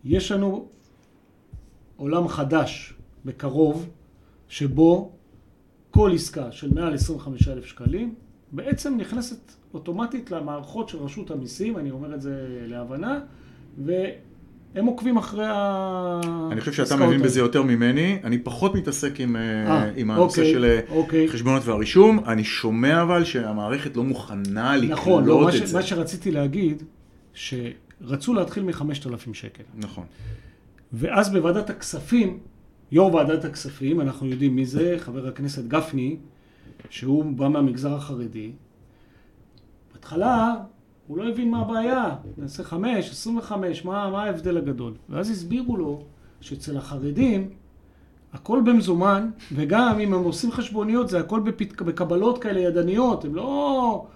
יש 0.05 0.31
לנו 0.31 0.67
עולם 1.97 2.27
חדש 2.27 2.93
בקרוב, 3.25 3.89
שבו 4.47 5.11
כל 5.91 6.11
עסקה 6.13 6.51
של 6.51 6.73
מעל 6.73 6.93
25,000 6.93 7.65
שקלים 7.65 8.15
בעצם 8.51 8.97
נכנסת 8.97 9.51
אוטומטית 9.73 10.31
למערכות 10.31 10.89
של 10.89 10.97
רשות 10.97 11.31
המיסים, 11.31 11.77
אני 11.77 11.91
אומר 11.91 12.15
את 12.15 12.21
זה 12.21 12.47
להבנה, 12.67 13.19
והם 14.73 14.85
עוקבים 14.85 15.17
אחרי 15.17 15.45
ה... 15.47 16.21
אני 16.51 16.59
חושב 16.59 16.73
שאתה 16.73 16.95
מבין. 16.95 17.21
בזה 17.21 17.39
יותר 17.39 17.63
ממני, 17.63 18.19
אני 18.23 18.37
פחות 18.39 18.75
מתעסק 18.75 19.19
עם, 19.19 19.35
אה, 19.35 19.41
אה, 19.67 19.91
עם 19.95 20.11
הנושא 20.11 20.41
אוקיי, 20.41 20.53
של 20.53 20.65
אה, 20.65 20.79
אוקיי. 20.89 21.27
חשבונות 21.27 21.65
והרישום, 21.65 22.19
אני 22.27 22.43
שומע 22.43 23.01
אבל 23.01 23.23
שהמערכת 23.23 23.97
לא 23.97 24.03
מוכנה 24.03 24.75
נכון, 24.89 25.25
לא, 25.25 25.41
לקלוט 25.41 25.61
את 25.61 25.67
ש, 25.67 25.69
זה. 25.69 25.77
מה 25.77 25.83
שרציתי 25.83 26.31
להגיד, 26.31 26.83
שרצו 27.33 28.33
להתחיל 28.33 28.63
מ-5,000 28.63 29.33
שקל. 29.33 29.63
נכון. 29.75 30.05
ואז 30.93 31.31
בוועדת 31.31 31.69
הכספים, 31.69 32.39
יו"ר 32.91 33.13
ועדת 33.13 33.45
הכספים, 33.45 34.01
אנחנו 34.01 34.27
יודעים 34.27 34.55
מי 34.55 34.65
זה, 34.65 34.95
חבר 34.99 35.27
הכנסת 35.27 35.67
גפני, 35.67 36.17
שהוא 36.89 37.25
בא 37.25 37.47
מהמגזר 37.47 37.95
החרדי. 37.95 38.51
בהתחלה 39.93 40.53
הוא 41.07 41.17
לא 41.17 41.29
הבין 41.29 41.51
מה 41.51 41.61
הבעיה, 41.61 42.15
נעשה 42.37 42.63
5, 42.63 43.09
25, 43.11 43.85
מה, 43.85 44.09
מה 44.09 44.23
ההבדל 44.23 44.57
הגדול? 44.57 44.93
ואז 45.09 45.29
הסבירו 45.29 45.77
לו 45.77 46.03
שאצל 46.41 46.77
החרדים 46.77 47.49
הכל 48.33 48.61
במזומן, 48.65 49.29
וגם 49.55 49.99
אם 49.99 50.13
הם 50.13 50.23
עושים 50.23 50.51
חשבוניות 50.51 51.09
זה 51.09 51.19
הכל 51.19 51.39
בפת... 51.39 51.81
בקבלות 51.81 52.43
כאלה 52.43 52.59
ידניות, 52.59 53.25
הם 53.25 53.35
לא... 53.35 54.07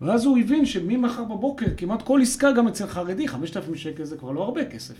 ואז 0.00 0.24
הוא 0.24 0.38
הבין 0.38 0.66
שממחר 0.66 1.24
בבוקר 1.24 1.66
כמעט 1.76 2.02
כל 2.02 2.20
עסקה 2.22 2.52
גם 2.52 2.68
אצל 2.68 2.86
חרדי, 2.86 3.28
5,000 3.28 3.74
שקל 3.74 4.04
זה 4.04 4.16
כבר 4.16 4.30
לא 4.30 4.42
הרבה 4.42 4.64
כסף. 4.64 4.94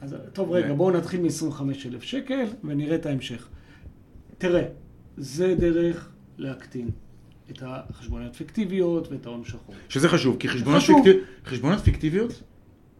אז 0.00 0.16
טוב 0.32 0.52
רגע, 0.52 0.74
בואו 0.74 0.90
נתחיל 0.90 1.20
מ-25,000 1.20 2.00
שקל 2.00 2.44
ונראה 2.64 2.94
את 2.94 3.06
ההמשך. 3.06 3.48
תראה, 4.38 4.62
זה 5.16 5.54
דרך 5.58 6.08
להקטין 6.38 6.90
את 7.50 7.62
החשבוניות 7.66 8.36
פיקטיביות 8.36 9.12
ואת 9.12 9.26
ההון 9.26 9.44
שחור. 9.44 9.74
שזה 9.88 10.08
חשוב, 10.08 10.36
כי 10.38 10.48
חשבונות, 10.48 10.82
חשוב. 10.82 11.02
פיקטיב... 11.04 11.22
חשבונות 11.44 11.78
פיקטיביות 11.78 12.42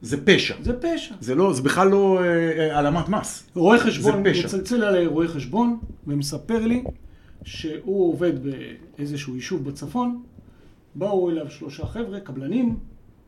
זה 0.00 0.26
פשע. 0.26 0.54
זה 0.62 0.80
פשע. 0.80 1.14
זה 1.20 1.34
לא, 1.34 1.52
זה 1.52 1.62
בכלל 1.62 1.88
לא 1.88 2.20
אה, 2.20 2.24
אה, 2.24 2.76
העלמת 2.76 3.08
מס. 3.08 3.50
רואה 3.54 3.78
חשבון. 3.78 4.22
מצלצל 4.44 4.84
עליי 4.84 5.06
רואה 5.06 5.28
חשבון 5.28 5.78
ומספר 6.06 6.66
לי 6.66 6.84
שהוא 7.44 8.12
עובד 8.12 8.32
באיזשהו 8.42 9.34
יישוב 9.34 9.64
בצפון, 9.64 10.22
באו 10.94 11.30
אליו 11.30 11.50
שלושה 11.50 11.86
חבר'ה, 11.86 12.20
קבלנים, 12.20 12.78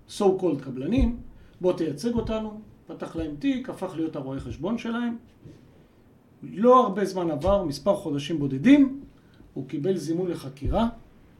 so 0.08 0.22
called 0.40 0.62
קבלנים, 0.62 1.16
בוא 1.60 1.72
תייצג 1.72 2.14
אותנו, 2.14 2.60
פתח 2.86 3.16
להם 3.16 3.36
תיק, 3.38 3.70
הפך 3.70 3.92
להיות 3.96 4.16
הרואה 4.16 4.40
חשבון 4.40 4.78
שלהם. 4.78 5.16
לא 6.42 6.82
הרבה 6.82 7.04
זמן 7.04 7.30
עבר, 7.30 7.64
מספר 7.64 7.96
חודשים 7.96 8.38
בודדים, 8.38 9.00
הוא 9.54 9.68
קיבל 9.68 9.96
זימון 9.96 10.30
לחקירה 10.30 10.88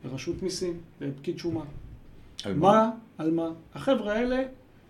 לרשות 0.05 0.43
מיסים, 0.43 0.81
לפקיד 1.01 1.39
שומה. 1.39 1.65
על 2.45 2.55
מה? 2.55 2.91
על 3.19 3.31
מה? 3.31 3.51
החבר'ה 3.75 4.13
האלה 4.13 4.43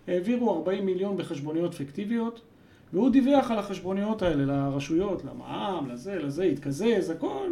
העבירו 0.07 0.55
40 0.55 0.85
מיליון 0.85 1.17
בחשבוניות 1.17 1.73
פיקטיביות, 1.73 2.41
והוא 2.93 3.09
דיווח 3.09 3.51
על 3.51 3.59
החשבוניות 3.59 4.21
האלה 4.21 4.45
לרשויות, 4.45 5.25
למע"מ, 5.25 5.89
לזה, 5.89 6.15
לזה, 6.15 6.43
התקזז, 6.43 7.09
הכל. 7.09 7.51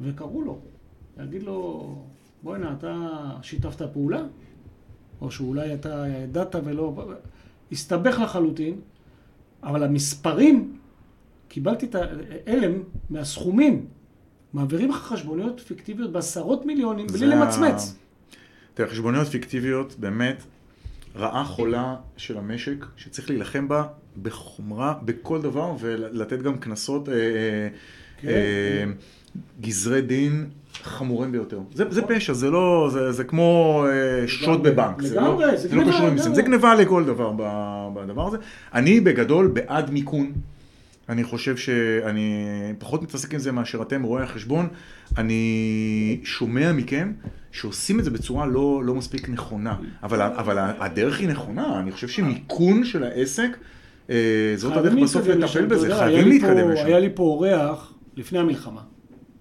וקראו 0.00 0.42
לו, 0.42 0.58
להגיד 1.18 1.42
לו, 1.42 1.94
בוא'נה, 2.42 2.72
אתה 2.78 3.08
שיתפת 3.42 3.82
פעולה? 3.92 4.22
או 5.20 5.30
שאולי 5.30 5.74
אתה 5.74 6.04
ידעת 6.08 6.56
ולא... 6.64 7.12
הסתבך 7.72 8.18
לחלוטין, 8.18 8.80
אבל 9.62 9.82
המספרים, 9.82 10.76
קיבלתי 11.48 11.86
את 11.86 11.94
ההלם 11.94 12.82
מהסכומים. 13.10 13.86
מעבירים 14.54 14.90
לך 14.90 14.96
חשבוניות 14.96 15.60
פיקטיביות 15.60 16.12
בעשרות 16.12 16.66
מיליונים 16.66 17.06
בלי 17.06 17.18
זה 17.18 17.26
למצמץ. 17.26 17.94
תראה, 18.74 18.88
חשבוניות 18.88 19.26
פיקטיביות, 19.26 19.94
באמת, 19.98 20.42
רעה 21.16 21.44
חולה 21.44 21.96
של 22.16 22.38
המשק, 22.38 22.86
שצריך 22.96 23.30
להילחם 23.30 23.68
בה 23.68 23.84
בחומרה, 24.22 24.94
בכל 25.04 25.42
דבר, 25.42 25.74
ולתת 25.80 26.42
גם 26.42 26.58
קנסות, 26.58 27.08
אה, 27.08 27.14
אה, 27.14 27.68
כן. 28.20 28.28
אה, 28.28 28.84
גזרי 29.60 30.02
דין 30.02 30.46
חמורים 30.82 31.32
ביותר. 31.32 31.60
זה, 31.74 31.84
זה 31.90 32.02
פשע, 32.02 32.32
זה 32.32 32.50
לא, 32.50 32.88
זה, 32.92 33.12
זה 33.12 33.24
כמו 33.24 33.84
אה, 33.88 34.28
שוד 34.28 34.66
לגמרי, 34.66 34.70
בבנק. 34.70 35.02
זה 35.02 35.16
לגמרי, 35.16 35.44
לא, 35.44 35.56
זה 35.56 35.68
זה 35.68 35.76
לא 35.76 35.82
קשור 35.88 36.06
למיסים. 36.06 36.34
זה 36.34 36.42
גניבה 36.42 36.74
לכל 36.74 37.04
דבר 37.04 37.32
בדבר 37.94 38.26
הזה. 38.26 38.36
אני 38.74 39.00
בגדול 39.00 39.46
בעד 39.46 39.90
מיכון. 39.90 40.32
אני 41.10 41.24
חושב 41.24 41.56
שאני 41.56 42.74
פחות 42.78 43.02
מתעסק 43.02 43.34
עם 43.34 43.40
זה 43.40 43.52
מאשר 43.52 43.82
אתם, 43.82 44.02
רואי 44.02 44.22
החשבון. 44.22 44.68
אני 45.18 46.20
שומע 46.24 46.72
מכם 46.72 47.12
שעושים 47.52 47.98
את 47.98 48.04
זה 48.04 48.10
בצורה 48.10 48.46
לא, 48.46 48.84
לא 48.84 48.94
מספיק 48.94 49.28
נכונה. 49.28 49.76
אבל, 50.02 50.22
אבל 50.22 50.58
הדרך 50.58 51.20
היא 51.20 51.28
נכונה, 51.28 51.80
אני 51.80 51.92
חושב 51.92 52.08
שמיכון 52.08 52.84
של 52.84 53.02
העסק, 53.02 53.56
אה, 54.10 54.52
זאת 54.56 54.76
הדרך 54.76 54.94
בסוף 55.02 55.26
לטפל 55.26 55.66
בזה, 55.66 55.86
יודע, 55.86 55.98
חייבים 55.98 56.28
להתקדם 56.28 56.70
לשם. 56.70 56.86
היה 56.86 56.98
לי 56.98 57.08
פה 57.14 57.22
אורח 57.22 57.94
לפני 58.16 58.38
המלחמה, 58.38 58.80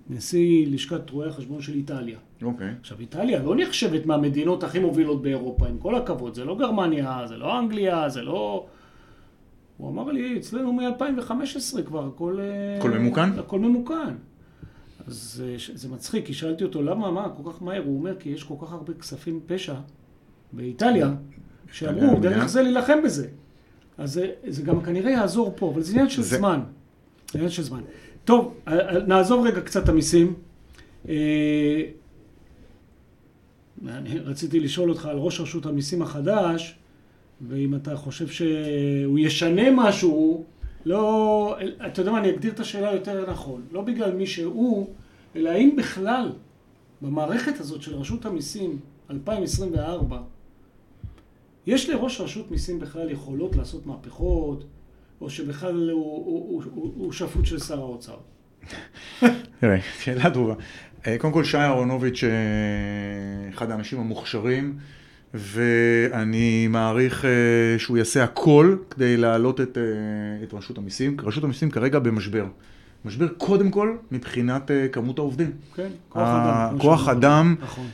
נשיא 0.10 0.67
לשכת 0.67 1.10
רואי 1.10 1.29
החשבון 1.29 1.62
של 1.62 1.73
איטליה. 1.73 2.17
אוקיי. 2.41 2.73
עכשיו, 2.79 2.99
איטליה 2.99 3.43
לא 3.43 3.55
נחשבת 3.55 4.05
מהמדינות 4.05 4.63
הכי 4.63 4.79
מובילות 4.79 5.21
באירופה, 5.21 5.67
עם 5.67 5.77
כל 5.77 5.95
הכבוד, 5.95 6.34
זה 6.34 6.45
לא 6.45 6.58
גרמניה, 6.58 7.21
זה 7.27 7.38
לא 7.38 7.60
אנגליה, 7.60 8.10
זה 8.10 8.21
לא... 8.21 8.65
הוא 9.80 9.89
אמר 9.89 10.12
לי, 10.12 10.38
אצלנו 10.39 10.74
מ-2015 10.74 11.82
כבר 11.86 12.06
הכל... 12.08 12.39
אה, 12.39 12.78
הכל 12.78 12.89
ממוכן? 12.89 13.39
הכל 13.39 13.60
ממוכן. 13.60 14.13
אז 15.08 15.44
אה, 15.48 15.56
זה 15.74 15.89
מצחיק, 15.89 16.26
כי 16.26 16.34
שאלתי 16.34 16.63
אותו, 16.63 16.82
למה, 16.82 17.12
מה, 17.12 17.28
כל 17.44 17.52
כך 17.52 17.62
מהר? 17.63 17.84
הוא 17.86 17.98
אומר, 17.98 18.15
כי 18.20 18.30
יש 18.30 18.44
כל 18.44 18.56
כך 18.62 18.74
הרבה 18.74 18.94
כספים 18.94 19.39
פשע 19.48 19.74
באיטליה, 20.54 21.13
שאמרו. 21.72 22.20
דרך 22.20 22.46
זה 22.48 22.62
להילחם 22.62 22.98
בזה. 23.04 23.28
אז 23.98 24.13
זה, 24.13 24.32
זה 24.48 24.62
גם 24.62 24.82
כנראה 24.82 25.12
יעזור 25.12 25.54
פה, 25.56 25.72
אבל 25.74 25.82
זה 25.82 25.92
עניין 25.92 26.10
של 26.10 26.22
זה- 26.22 26.38
זמן. 26.38 26.60
עניין 27.36 27.50
של 27.50 27.63
זמן. 27.63 27.82
טוב, 28.26 28.54
אה, 28.68 29.00
נעזוב 29.08 29.46
רגע 29.46 29.62
קצת 29.62 29.84
את 29.84 29.89
המיסים. 29.89 30.34
אני 33.88 34.20
רציתי 34.20 34.60
לשאול 34.60 34.89
אותך 34.89 35.06
על 35.06 35.18
ראש 35.18 35.39
רשות 35.42 35.65
המיסים 35.65 36.02
החדש, 36.02 36.79
ואם 37.47 37.75
אתה 37.75 37.95
חושב 37.95 38.28
שהוא 38.28 39.19
ישנה 39.19 39.71
משהו, 39.71 40.45
לא, 40.86 41.58
אתה 41.88 42.02
יודע 42.02 42.12
מה, 42.12 42.19
אני 42.19 42.30
אגדיר 42.30 42.54
את 42.54 42.60
השאלה 42.60 42.93
יותר 42.93 43.32
נכון. 43.32 43.62
לא 43.71 43.82
בגלל 43.82 44.15
מי 44.15 44.28
שהוא, 44.28 44.88
אלא 45.36 45.49
האם 45.49 45.75
בכלל 45.78 46.32
במערכת 47.02 47.60
הזאת 47.60 47.82
של 47.82 47.95
רשות 47.95 48.25
המיסים 48.25 48.80
2024, 49.10 50.21
יש 51.67 51.89
לראש 51.89 52.21
רשות 52.21 52.52
מיסים 52.52 52.80
בכלל 52.80 53.12
יכולות 53.12 53.56
לעשות 53.56 53.86
מהפכות, 53.86 54.65
או 55.21 55.30
שבכלל 55.30 55.89
הוא, 55.89 56.25
הוא, 56.25 56.63
הוא, 56.73 56.91
הוא, 56.95 57.12
שפוט 57.12 57.45
של 57.45 57.60
שר 57.60 57.80
האוצר? 57.80 58.17
תראה, 59.60 59.78
שאלה 59.99 60.34
טובה. 60.34 60.54
אה, 61.08 61.17
קודם 61.17 61.34
כל, 61.34 61.43
שי 61.43 61.58
אהרונוביץ', 61.58 62.23
אה, 62.23 63.49
אחד 63.49 63.71
האנשים 63.71 63.99
המוכשרים, 63.99 64.78
ואני 65.34 66.68
מעריך 66.68 67.26
אה, 67.26 67.30
שהוא 67.78 67.98
יעשה 67.98 68.24
הכל 68.24 68.76
כדי 68.89 69.18
להעלות 69.18 69.62
את, 69.62 69.78
אה, 69.78 70.44
את 70.44 70.54
רשות 70.54 70.78
המיסים. 70.78 71.18
רשות 71.24 71.44
המיסים 71.44 71.72
כרגע 71.72 72.00
במשבר. 72.00 72.46
משבר 73.06 73.28
קודם 73.28 73.72
כל 73.72 73.96
מבחינת 74.12 74.72
אה, 74.72 74.88
כמות 74.88 75.20
העובדים. 75.20 75.52
כן, 75.76 75.88
כוח 76.10 76.28
אדם. 76.28 76.80
כוח 76.80 77.00
שאמרת. 77.06 77.18
אדם, 77.18 77.56
נכון. 77.62 77.88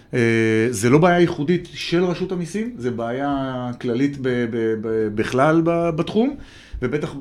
זה 0.70 0.90
לא 0.90 0.98
בעיה 0.98 1.20
ייחודית 1.20 1.68
של 1.74 2.04
רשות 2.04 2.32
המיסים, 2.32 2.74
זה 2.78 2.92
בעיה 2.92 3.72
כללית 3.82 4.18
ב- 4.18 4.28
ב- 4.28 4.76
ב- 4.82 5.16
בכלל 5.16 5.62
בתחום, 5.66 6.36
ובטח 6.82 7.16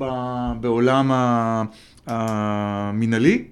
בעולם 0.61 1.11
המינהלי 2.07 3.43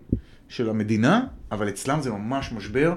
של 0.49 0.69
המדינה, 0.69 1.21
אבל 1.52 1.69
אצלם 1.69 2.02
זה 2.02 2.12
ממש 2.12 2.52
משבר. 2.56 2.93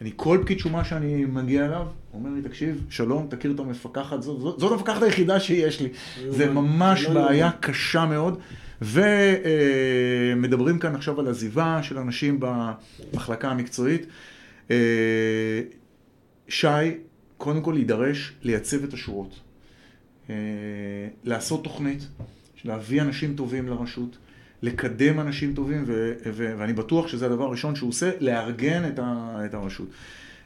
אני, 0.00 0.10
כל 0.16 0.38
פקיד 0.42 0.58
שומה 0.58 0.84
שאני 0.84 1.24
מגיע 1.24 1.66
אליו, 1.66 1.86
אומר 2.14 2.30
לי, 2.30 2.42
תקשיב, 2.42 2.86
שלום, 2.90 3.26
תכיר 3.30 3.52
את 3.52 3.60
המפקחת, 3.60 4.22
זאת, 4.22 4.40
זאת, 4.40 4.60
זאת 4.60 4.72
המפקחת 4.72 5.02
היחידה 5.02 5.40
שיש 5.40 5.80
לי. 5.80 5.88
זה 6.28 6.44
יאומן, 6.44 6.62
ממש 6.62 7.02
זה 7.02 7.14
לא 7.14 7.24
בעיה. 7.24 7.50
קשה 7.60 8.06
מאוד. 8.06 8.40
מדברים 10.36 10.78
כאן 10.78 10.94
עכשיו 10.94 11.20
על 11.20 11.28
עזיבה 11.28 11.82
של 11.82 11.98
אנשים 11.98 12.40
במחלקה 12.40 13.50
המקצועית. 13.50 14.06
אה, 14.70 15.60
שי, 16.48 16.66
קודם 17.36 17.62
כל 17.62 17.74
יידרש 17.78 18.32
לייצב 18.42 18.84
את 18.84 18.94
השורות. 18.94 19.40
אה, 20.30 20.34
לעשות 21.24 21.64
תוכנית, 21.64 22.08
להביא 22.64 23.02
אנשים 23.02 23.36
טובים 23.36 23.68
לרשות, 23.68 24.18
לקדם 24.62 25.20
אנשים 25.20 25.54
טובים, 25.54 25.84
ו- 25.86 26.12
ו- 26.32 26.54
ואני 26.58 26.72
בטוח 26.72 27.08
שזה 27.08 27.26
הדבר 27.26 27.44
הראשון 27.44 27.76
שהוא 27.76 27.88
עושה, 27.88 28.10
לארגן 28.20 28.82
את, 28.88 28.98
ה- 28.98 29.38
את 29.44 29.54
הרשות. 29.54 29.88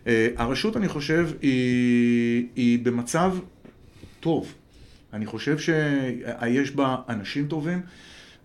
אה, 0.07 0.29
הרשות, 0.37 0.77
אני 0.77 0.89
חושב, 0.89 1.29
היא, 1.43 2.47
היא 2.57 2.79
במצב 2.85 3.35
טוב. 4.21 4.55
אני 5.13 5.27
חושב 5.27 5.59
שיש 5.59 6.71
בה 6.71 6.97
אנשים 7.09 7.47
טובים, 7.47 7.81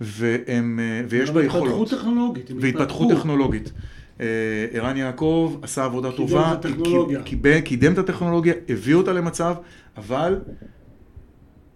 והם, 0.01 0.79
אה, 0.79 1.01
ויש 1.09 1.29
בה 1.31 1.43
יכולות. 1.43 1.67
והתפתחות 1.67 1.99
טכנולוגית. 1.99 2.51
והתפתחות 2.59 3.07
טכנולוגית. 3.17 3.71
אה, 4.21 4.25
ערן 4.71 4.97
יעקב 4.97 5.57
עשה 5.61 5.85
עבודה 5.85 6.11
קידם 6.11 6.27
טובה, 6.27 6.53
את 6.53 6.65
הטכנולוגיה. 6.65 7.21
קידם, 7.23 7.61
קידם 7.61 7.93
את 7.93 7.97
הטכנולוגיה, 7.97 8.53
הביא 8.69 8.95
אותה 8.95 9.13
למצב, 9.13 9.55
אבל 9.97 10.39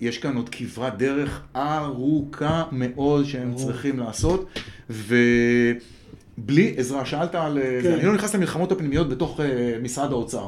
יש 0.03 0.17
כאן 0.17 0.35
עוד 0.35 0.49
כברת 0.49 0.97
דרך 0.97 1.41
ארוכה 1.55 2.63
מאוד 2.71 3.25
שהם. 3.25 3.55
צריכים 3.55 3.99
לעשות, 3.99 4.49
ובלי 4.89 6.73
עזרה, 6.77 7.05
שאלת 7.05 7.35
על 7.35 7.59
כן. 7.61 7.81
זה. 7.81 7.95
אני 7.95 8.05
לא 8.05 8.13
נכנס 8.13 8.35
למלחמות 8.35 8.71
הפנימיות 8.71 9.09
בתוך 9.09 9.39
uh, 9.39 9.43
משרד 9.83 10.11
האוצר. 10.11 10.47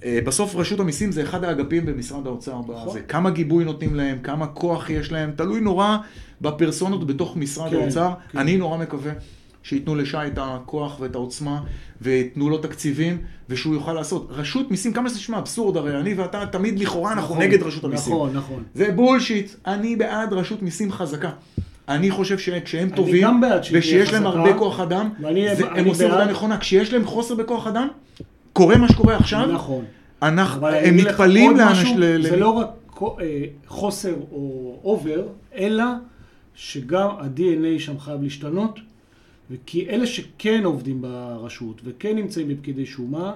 Uh, 0.00 0.04
בסוף 0.24 0.56
רשות 0.56 0.80
המיסים 0.80 1.12
זה 1.12 1.22
אחד 1.22 1.44
האגפים 1.44 1.86
במשרד 1.86 2.26
האוצר. 2.26 2.60
נכון. 2.60 2.88
בזה. 2.88 3.00
כמה 3.00 3.30
גיבוי 3.30 3.64
נותנים 3.64 3.94
להם, 3.94 4.18
כמה 4.22 4.46
כוח 4.46 4.90
יש 4.90 5.12
להם, 5.12 5.32
תלוי 5.36 5.60
נורא 5.60 5.96
בפרסונות 6.40 7.06
בתוך 7.06 7.36
משרד 7.36 7.70
כן, 7.70 7.76
האוצר. 7.76 8.10
כן. 8.32 8.38
אני 8.38 8.56
נורא 8.56 8.78
מקווה 8.78 9.12
שייתנו 9.68 9.94
לשי 9.94 10.16
את 10.26 10.38
הכוח 10.42 11.00
ואת 11.00 11.14
העוצמה, 11.14 11.60
וייתנו 12.02 12.50
לו 12.50 12.58
תקציבים, 12.58 13.18
ושהוא 13.48 13.74
יוכל 13.74 13.92
לעשות. 13.92 14.28
רשות 14.30 14.70
מיסים, 14.70 14.92
כמה 14.92 15.08
זה 15.08 15.16
נשמע 15.16 15.38
אבסורד, 15.38 15.76
הרי 15.76 16.00
אני 16.00 16.14
ואתה 16.14 16.46
תמיד 16.46 16.78
לכאורה 16.78 17.12
אנחנו 17.12 17.34
נכון, 17.34 17.46
נגד 17.46 17.62
רשות 17.62 17.84
המיסים. 17.84 18.12
נכון, 18.14 18.30
נכון. 18.34 18.62
זה 18.74 18.92
בולשיט, 18.92 19.50
אני 19.66 19.96
בעד 19.96 20.32
רשות 20.32 20.62
מיסים 20.62 20.92
חזקה. 20.92 21.30
אני 21.88 22.10
חושב 22.10 22.38
שכשהם 22.38 22.88
טובים, 22.90 23.40
ושיש 23.72 24.12
להם 24.12 24.26
הרבה 24.26 24.54
כוח 24.58 24.80
אדם, 24.80 25.10
ואני- 25.20 25.56
זה- 25.56 25.68
אני 25.70 25.80
הם 25.80 25.86
עושים 25.86 26.06
עבודה 26.10 26.26
נכונה. 26.30 26.58
כשיש 26.58 26.92
להם 26.92 27.04
חוסר 27.04 27.34
בכוח 27.34 27.66
אדם, 27.66 27.88
קורה 28.52 28.76
מה 28.78 28.88
שקורה 28.88 29.16
עכשיו, 29.16 29.46
נכון. 29.52 29.84
אנחנו, 30.22 30.66
הם 30.66 30.96
מתפלאים 30.96 31.56
לאנשים... 31.56 31.98
ל- 31.98 32.22
זה 32.22 32.36
ל- 32.36 32.40
לא 32.40 32.48
רק 32.50 32.68
אה, 33.02 33.44
חוסר 33.66 34.14
או 34.32 34.76
אובר, 34.84 35.22
אלא 35.56 35.84
שגם 36.54 37.08
ה-DNA 37.18 37.78
שם 37.80 37.98
חייב 38.00 38.22
להשתנות, 38.22 38.78
וכי 39.50 39.88
אלה 39.88 40.06
שכן 40.06 40.64
עובדים 40.64 41.02
ברשות 41.02 41.80
וכן 41.84 42.16
נמצאים 42.16 42.48
בפקידי 42.48 42.86
שומה, 42.86 43.34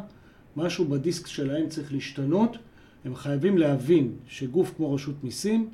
משהו 0.57 0.85
בדיסק 0.85 1.27
שלהם 1.27 1.69
צריך 1.69 1.93
להשתנות. 1.93 2.57
הם 3.05 3.15
חייבים 3.15 3.59
להבין 3.59 4.13
שגוף 4.29 4.73
כמו 4.77 4.95
רשות 4.95 5.15
מיסים, 5.25 5.69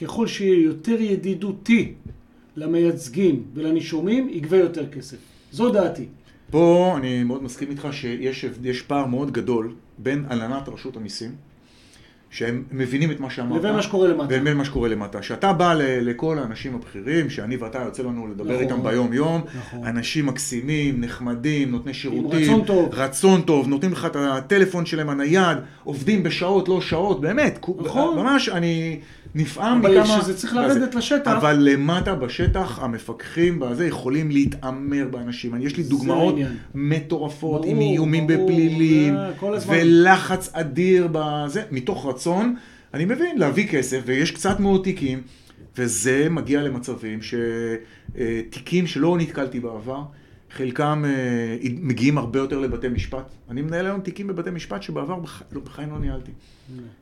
ככל 0.00 0.26
שיהיה 0.26 0.64
יותר 0.64 1.00
ידידותי 1.00 1.92
למייצגים 2.56 3.44
ולנישומים, 3.54 4.28
יגבה 4.28 4.56
יותר 4.56 4.90
כסף. 4.90 5.16
זו 5.52 5.72
דעתי. 5.72 6.06
פה 6.50 6.94
אני 6.96 7.24
מאוד 7.24 7.42
מסכים 7.42 7.70
איתך 7.70 7.88
שיש 7.92 8.82
פער 8.82 9.06
מאוד 9.06 9.30
גדול 9.30 9.74
בין 9.98 10.24
הלנת 10.28 10.68
רשות 10.68 10.96
המיסים, 10.96 11.30
שהם 12.34 12.62
מבינים 12.72 13.10
את 13.10 13.20
מה 13.20 13.30
שאמרת, 13.30 13.60
לבין 13.60 13.74
מה 13.76 13.82
שקורה 13.82 14.08
למטה. 14.08 14.36
לבין 14.36 14.56
מה 14.56 14.64
שקורה 14.64 14.88
למטה. 14.88 15.22
שאתה 15.22 15.52
בא 15.52 15.74
לכל 15.78 16.38
האנשים 16.38 16.74
הבכירים, 16.74 17.30
שאני 17.30 17.56
ואתה 17.56 17.78
יוצא 17.78 18.02
לנו 18.02 18.26
לדבר 18.26 18.52
נכון. 18.52 18.62
איתם 18.62 18.82
ביום-יום, 18.82 19.42
נכון. 19.58 19.86
אנשים 19.86 20.26
מקסימים, 20.26 21.00
נחמדים, 21.00 21.70
נותני 21.70 21.94
שירותים, 21.94 22.40
רצון 22.40 22.64
טוב. 22.64 22.88
רצון 22.92 23.42
טוב, 23.42 23.68
נותנים 23.68 23.92
לך 23.92 24.04
את 24.04 24.16
הטלפון 24.16 24.86
שלהם 24.86 25.10
הנייד, 25.10 25.58
עובדים 25.84 26.22
בשעות, 26.22 26.68
לא 26.68 26.80
שעות, 26.80 27.20
באמת, 27.20 27.66
נכון. 27.78 28.18
ממש 28.18 28.48
אני 28.48 29.00
נפעם 29.34 29.78
אבל 29.78 30.00
מכמה... 30.00 30.20
שזה 30.22 30.36
צריך 30.36 30.54
לרדת 30.54 30.94
לשטח. 30.94 31.30
אבל 31.30 31.58
למטה 31.60 32.14
בשטח, 32.14 32.78
המפקחים 32.82 33.60
בזה 33.60 33.86
יכולים 33.86 34.30
להתעמר 34.30 35.06
באנשים. 35.10 35.62
יש 35.62 35.76
לי 35.76 35.82
זה 35.82 35.90
דוגמאות. 35.90 36.34
מטורפות, 36.74 37.60
ברור, 37.60 37.72
עם 37.72 37.80
איומים 37.80 38.26
ברור, 38.26 38.44
בפלילים, 38.44 39.14
זה. 39.56 39.66
ולחץ 39.68 40.50
אדיר 40.52 41.08
בזה, 41.12 41.62
מתוך 41.70 42.06
רצון, 42.06 42.23
אני 42.94 43.04
מבין, 43.04 43.38
להביא 43.38 43.68
כסף, 43.68 44.00
ויש 44.06 44.30
קצת 44.30 44.60
מאוד 44.60 44.84
תיקים, 44.84 45.22
וזה 45.78 46.26
מגיע 46.30 46.62
למצבים 46.62 47.18
שתיקים 47.22 48.86
שלא 48.86 49.16
נתקלתי 49.18 49.60
בעבר, 49.60 50.02
חלקם 50.50 51.04
אה, 51.06 51.10
מגיעים 51.80 52.18
הרבה 52.18 52.38
יותר 52.38 52.58
לבתי 52.58 52.88
משפט. 52.88 53.24
אני 53.50 53.62
מנהל 53.62 53.86
היום 53.86 54.00
תיקים 54.00 54.26
בבתי 54.26 54.50
משפט 54.50 54.82
שבעבר 54.82 55.18
לא, 55.52 55.60
בחיים 55.60 55.90
לא 55.90 55.98
ניהלתי. 55.98 56.30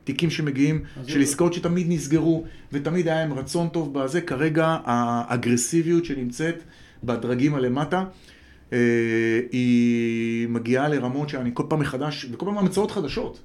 תיקים 0.03 0.29
שמגיעים, 0.29 0.81
של 1.07 1.13
זה- 1.13 1.19
עסקאות 1.19 1.53
שתמיד 1.53 1.85
נסגרו, 1.89 2.43
ותמיד 2.71 3.07
היה 3.07 3.23
עם 3.23 3.33
רצון 3.33 3.67
טוב 3.69 3.93
בזה, 3.99 4.21
כרגע 4.21 4.77
האגרסיביות 4.85 6.05
שנמצאת 6.05 6.63
בדרגים 7.03 7.55
הלמטה, 7.55 8.05
אה, 8.73 8.77
היא 9.51 10.47
מגיעה 10.47 10.87
לרמות 10.87 11.29
שאני 11.29 11.49
כל 11.53 11.63
פעם 11.69 11.79
מחדש, 11.79 12.25
וכל 12.31 12.45
פעם 12.45 12.57
המצאות 12.57 12.91
חדשות. 12.91 13.39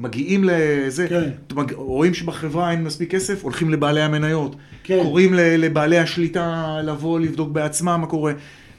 מגיעים 0.00 0.44
לזה, 0.44 1.08
כן. 1.08 1.30
מג- 1.54 1.72
רואים 1.72 2.14
שבחברה 2.14 2.70
אין 2.70 2.84
מספיק 2.84 3.10
כסף, 3.10 3.42
הולכים 3.42 3.70
לבעלי 3.70 4.00
המניות. 4.02 4.56
כן. 4.82 4.98
קוראים 5.02 5.34
לבעלי 5.34 5.98
השליטה 5.98 6.78
לבוא 6.84 7.20
לבדוק 7.20 7.50
בעצמם 7.50 7.98
מה 8.00 8.06
קורה. 8.06 8.32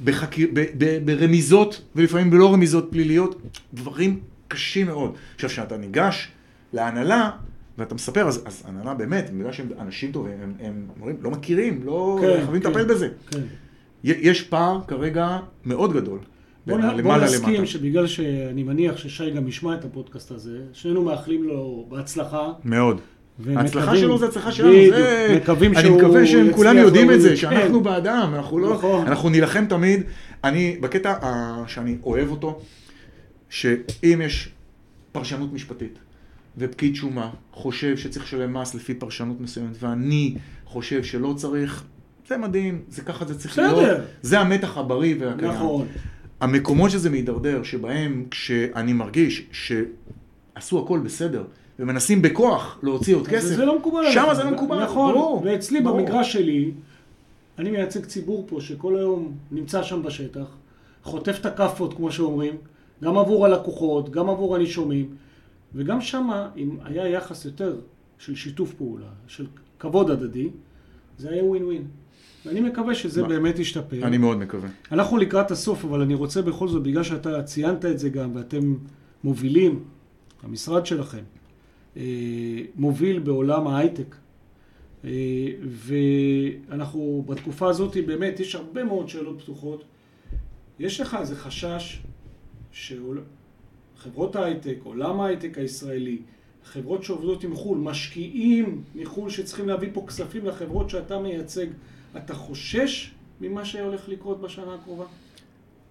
בחקיר, 0.03 0.47
ב, 0.53 0.65
ב, 0.77 0.97
ברמיזות, 1.05 1.81
ולפעמים 1.95 2.29
בלא 2.29 2.53
רמיזות 2.53 2.87
פליליות, 2.91 3.41
דברים 3.73 4.19
קשים 4.47 4.87
מאוד. 4.87 5.13
עכשיו, 5.35 5.49
כשאתה 5.49 5.77
ניגש 5.77 6.27
להנהלה, 6.73 7.29
ואתה 7.77 7.95
מספר, 7.95 8.27
אז, 8.27 8.41
אז 8.45 8.63
הנהלה 8.67 8.93
באמת, 8.93 9.29
בגלל 9.29 9.51
שהם 9.51 9.67
אנשים 9.79 10.11
טובים, 10.11 10.33
הם, 10.43 10.53
הם 10.59 10.85
אומרים, 10.99 11.15
לא 11.21 11.31
מכירים, 11.31 11.81
לא 11.85 12.17
כן, 12.21 12.27
חייבים 12.27 12.61
כן. 12.61 12.69
לטפל 12.69 12.83
בזה. 12.85 13.07
כן. 13.31 13.39
יש 14.03 14.41
פער 14.41 14.79
כרגע 14.87 15.37
מאוד 15.65 15.93
גדול. 15.93 16.19
בוא, 16.67 16.77
בין 16.77 16.85
נ- 16.85 16.89
בוא 16.89 16.93
הלמעלה 16.93 17.25
נסכים 17.25 17.53
למטה. 17.53 17.65
שבגלל 17.65 18.07
שאני 18.07 18.63
מניח 18.63 18.97
ששי 18.97 19.31
גם 19.31 19.47
ישמע 19.47 19.75
את 19.75 19.85
הפודקאסט 19.85 20.31
הזה, 20.31 20.59
שנינו 20.73 21.01
מאחלים 21.03 21.43
לו 21.43 21.85
בהצלחה. 21.89 22.51
מאוד. 22.65 23.01
ההצלחה 23.55 23.97
שלו 23.97 24.17
זה 24.17 24.25
הצלחה 24.25 24.51
שלנו, 24.51 24.71
זה... 24.89 25.37
מקווים 25.41 25.73
אני 25.77 25.81
שהוא 25.83 25.97
מקווה 25.97 26.25
שהם 26.27 26.53
כולם 26.53 26.77
יודעים 26.77 27.11
את 27.11 27.21
זה. 27.21 27.37
שאנחנו 27.37 27.77
כן. 27.77 27.83
בעדם, 27.83 28.31
אנחנו 28.35 28.59
לא... 28.59 28.73
נכון. 28.73 29.07
אנחנו 29.07 29.29
נילחם 29.29 29.65
תמיד. 29.69 30.01
אני, 30.43 30.77
בקטע 30.81 31.11
ה- 31.21 31.63
שאני 31.67 31.97
אוהב 32.03 32.29
אותו, 32.31 32.59
שאם 33.49 34.21
יש 34.25 34.49
פרשנות 35.11 35.53
משפטית, 35.53 35.99
ופקיד 36.57 36.95
שומה 36.95 37.29
חושב 37.51 37.97
שצריך 37.97 38.25
לשלם 38.25 38.57
מס 38.57 38.75
לפי 38.75 38.93
פרשנות 38.93 39.41
מסוימת, 39.41 39.75
ואני 39.83 40.35
חושב 40.65 41.03
שלא 41.03 41.33
צריך, 41.37 41.83
זה 42.27 42.37
מדהים, 42.37 42.81
זה 42.89 43.01
ככה 43.01 43.25
זה 43.25 43.39
צריך. 43.39 43.57
להיות. 43.57 43.99
זה 44.21 44.39
המתח 44.39 44.77
הבריא 44.77 45.15
והקיים. 45.19 45.51
נכון. 45.51 45.87
המקומות 46.41 46.91
שזה 46.91 47.09
מידרדר, 47.09 47.63
שבהם 47.63 48.25
כשאני 48.31 48.93
מרגיש 48.93 49.47
שעשו 49.51 50.79
הכל 50.79 50.99
בסדר, 50.99 51.43
ומנסים 51.79 52.21
בכוח 52.21 52.79
להוציא 52.83 53.15
עוד 53.15 53.27
כסף, 53.27 53.55
זה 53.55 53.65
לא 53.65 53.79
מקובל 53.79 54.11
שם. 54.11 54.25
זה 54.33 54.43
לא 54.43 54.51
מקובל, 54.51 54.83
נכון, 54.83 55.13
ברור. 55.13 55.41
ואצלי 55.45 55.81
ברור. 55.81 55.97
במגרש 55.97 56.33
שלי, 56.33 56.71
אני 57.59 57.71
מייצג 57.71 58.05
ציבור 58.05 58.45
פה 58.47 58.61
שכל 58.61 58.97
היום 58.97 59.33
נמצא 59.51 59.83
שם 59.83 60.03
בשטח, 60.03 60.45
חוטף 61.03 61.37
את 61.39 61.45
הכאפות, 61.45 61.93
כמו 61.93 62.11
שאומרים, 62.11 62.57
גם 63.03 63.17
עבור 63.17 63.45
הלקוחות, 63.45 64.09
גם 64.09 64.29
עבור 64.29 64.55
הנישומים, 64.55 65.15
וגם 65.75 66.01
שם, 66.01 66.29
אם 66.57 66.77
היה 66.83 67.07
יחס 67.07 67.45
יותר 67.45 67.75
של 68.19 68.35
שיתוף 68.35 68.73
פעולה, 68.73 69.07
של 69.27 69.45
כבוד 69.79 70.09
הדדי, 70.09 70.49
זה 71.17 71.29
היה 71.29 71.43
ווין 71.43 71.63
ווין. 71.63 71.87
ואני 72.45 72.61
מקווה 72.61 72.95
שזה 72.95 73.21
מה? 73.21 73.27
באמת 73.27 73.59
ישתפר. 73.59 74.07
אני 74.07 74.17
מאוד 74.17 74.37
מקווה. 74.37 74.69
אנחנו 74.91 75.17
לקראת 75.17 75.51
הסוף, 75.51 75.85
אבל 75.85 76.01
אני 76.01 76.13
רוצה 76.13 76.41
בכל 76.41 76.67
זאת, 76.67 76.83
בגלל 76.83 77.03
שאתה 77.03 77.43
ציינת 77.43 77.85
את 77.85 77.99
זה 77.99 78.09
גם, 78.09 78.35
ואתם 78.35 78.75
מובילים, 79.23 79.83
המשרד 80.43 80.85
שלכם, 80.85 81.23
אה, 81.97 82.03
מוביל 82.75 83.19
בעולם 83.19 83.67
ההייטק. 83.67 84.15
אה, 85.05 85.09
ואנחנו 85.63 87.23
בתקופה 87.27 87.69
הזאת, 87.69 87.97
באמת, 88.05 88.39
יש 88.39 88.55
הרבה 88.55 88.83
מאוד 88.83 89.09
שאלות 89.09 89.41
פתוחות. 89.41 89.83
יש 90.79 91.01
לך 91.01 91.17
איזה 91.19 91.35
חשש 91.35 92.01
שחברות 92.71 94.35
ההייטק, 94.35 94.77
עולם 94.83 95.21
ההייטק 95.21 95.57
הישראלי, 95.57 96.17
חברות 96.65 97.03
שעובדות 97.03 97.43
עם 97.43 97.55
חו"ל, 97.55 97.77
משקיעים 97.77 98.83
מחו"ל 98.95 99.29
שצריכים 99.29 99.67
להביא 99.67 99.89
פה 99.93 100.03
כספים 100.07 100.45
לחברות 100.45 100.89
שאתה 100.89 101.19
מייצג, 101.19 101.67
אתה 102.17 102.33
חושש 102.33 103.11
ממה 103.41 103.65
שהולך 103.65 104.09
לקרות 104.09 104.41
בשנה 104.41 104.75
הקרובה? 104.75 105.05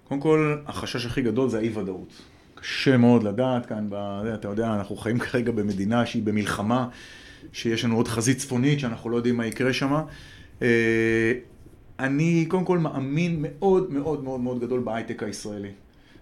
קודם 0.08 0.20
כל, 0.20 0.56
החשש 0.66 1.06
הכי 1.06 1.22
גדול 1.22 1.48
זה 1.48 1.58
האי-ודאות. 1.58 2.22
קשה 2.54 2.96
מאוד 2.96 3.22
לדעת 3.22 3.66
כאן, 3.66 3.86
ב... 3.90 3.94
אתה 4.34 4.48
יודע, 4.48 4.74
אנחנו 4.74 4.96
חיים 4.96 5.18
כרגע 5.18 5.52
במדינה 5.52 6.06
שהיא 6.06 6.22
במלחמה, 6.22 6.88
שיש 7.52 7.84
לנו 7.84 7.96
עוד 7.96 8.08
חזית 8.08 8.38
צפונית 8.38 8.80
שאנחנו 8.80 9.10
לא 9.10 9.16
יודעים 9.16 9.36
מה 9.36 9.46
יקרה 9.46 9.72
שם. 9.72 10.02
אני 11.98 12.46
קודם 12.48 12.64
כל 12.64 12.78
מאמין 12.78 13.36
מאוד 13.38 13.92
מאוד 13.92 14.24
מאוד 14.24 14.40
מאוד 14.40 14.60
גדול 14.60 14.80
בהייטק 14.80 15.22
הישראלי. 15.22 15.70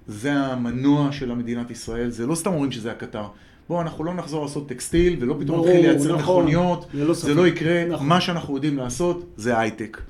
זה 0.07 0.33
המנוע 0.33 1.13
של 1.13 1.31
המדינת 1.31 1.71
ישראל, 1.71 2.11
זה 2.11 2.27
לא 2.27 2.35
סתם 2.35 2.53
אומרים 2.53 2.73
שזה 2.73 2.93
הקטר. 2.93 3.29
בואו, 3.69 3.81
אנחנו 3.81 4.05
לא 4.05 4.15
נחזור 4.15 4.43
לעשות 4.43 4.69
טקסטיל, 4.69 5.17
ולא 5.21 5.37
פתאום 5.41 5.61
נתחיל 5.61 5.87
לייצר 5.87 6.17
נכון, 6.17 6.43
מכוניות, 6.45 6.87
זה, 6.95 7.05
לא, 7.05 7.15
זה 7.15 7.35
לא 7.35 7.47
יקרה. 7.47 7.85
נכון. 7.85 8.09
מה 8.09 8.21
שאנחנו 8.21 8.55
יודעים 8.55 8.77
לעשות 8.77 9.25
זה 9.37 9.59
הייטק. 9.59 10.01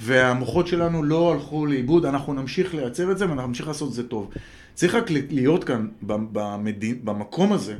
והמוחות 0.00 0.66
שלנו 0.66 1.02
לא 1.02 1.32
הלכו 1.32 1.66
לאיבוד, 1.66 2.06
אנחנו 2.06 2.34
נמשיך 2.34 2.74
לייצר 2.74 3.12
את 3.12 3.18
זה 3.18 3.28
ואנחנו 3.28 3.48
נמשיך 3.48 3.68
לעשות 3.68 3.88
את 3.88 3.94
זה 3.94 4.08
טוב. 4.08 4.30
צריך 4.74 4.94
רק 4.94 5.10
להיות 5.10 5.64
כאן, 5.64 5.88
במדין, 6.02 6.98
במקום 7.04 7.52
הזה, 7.52 7.74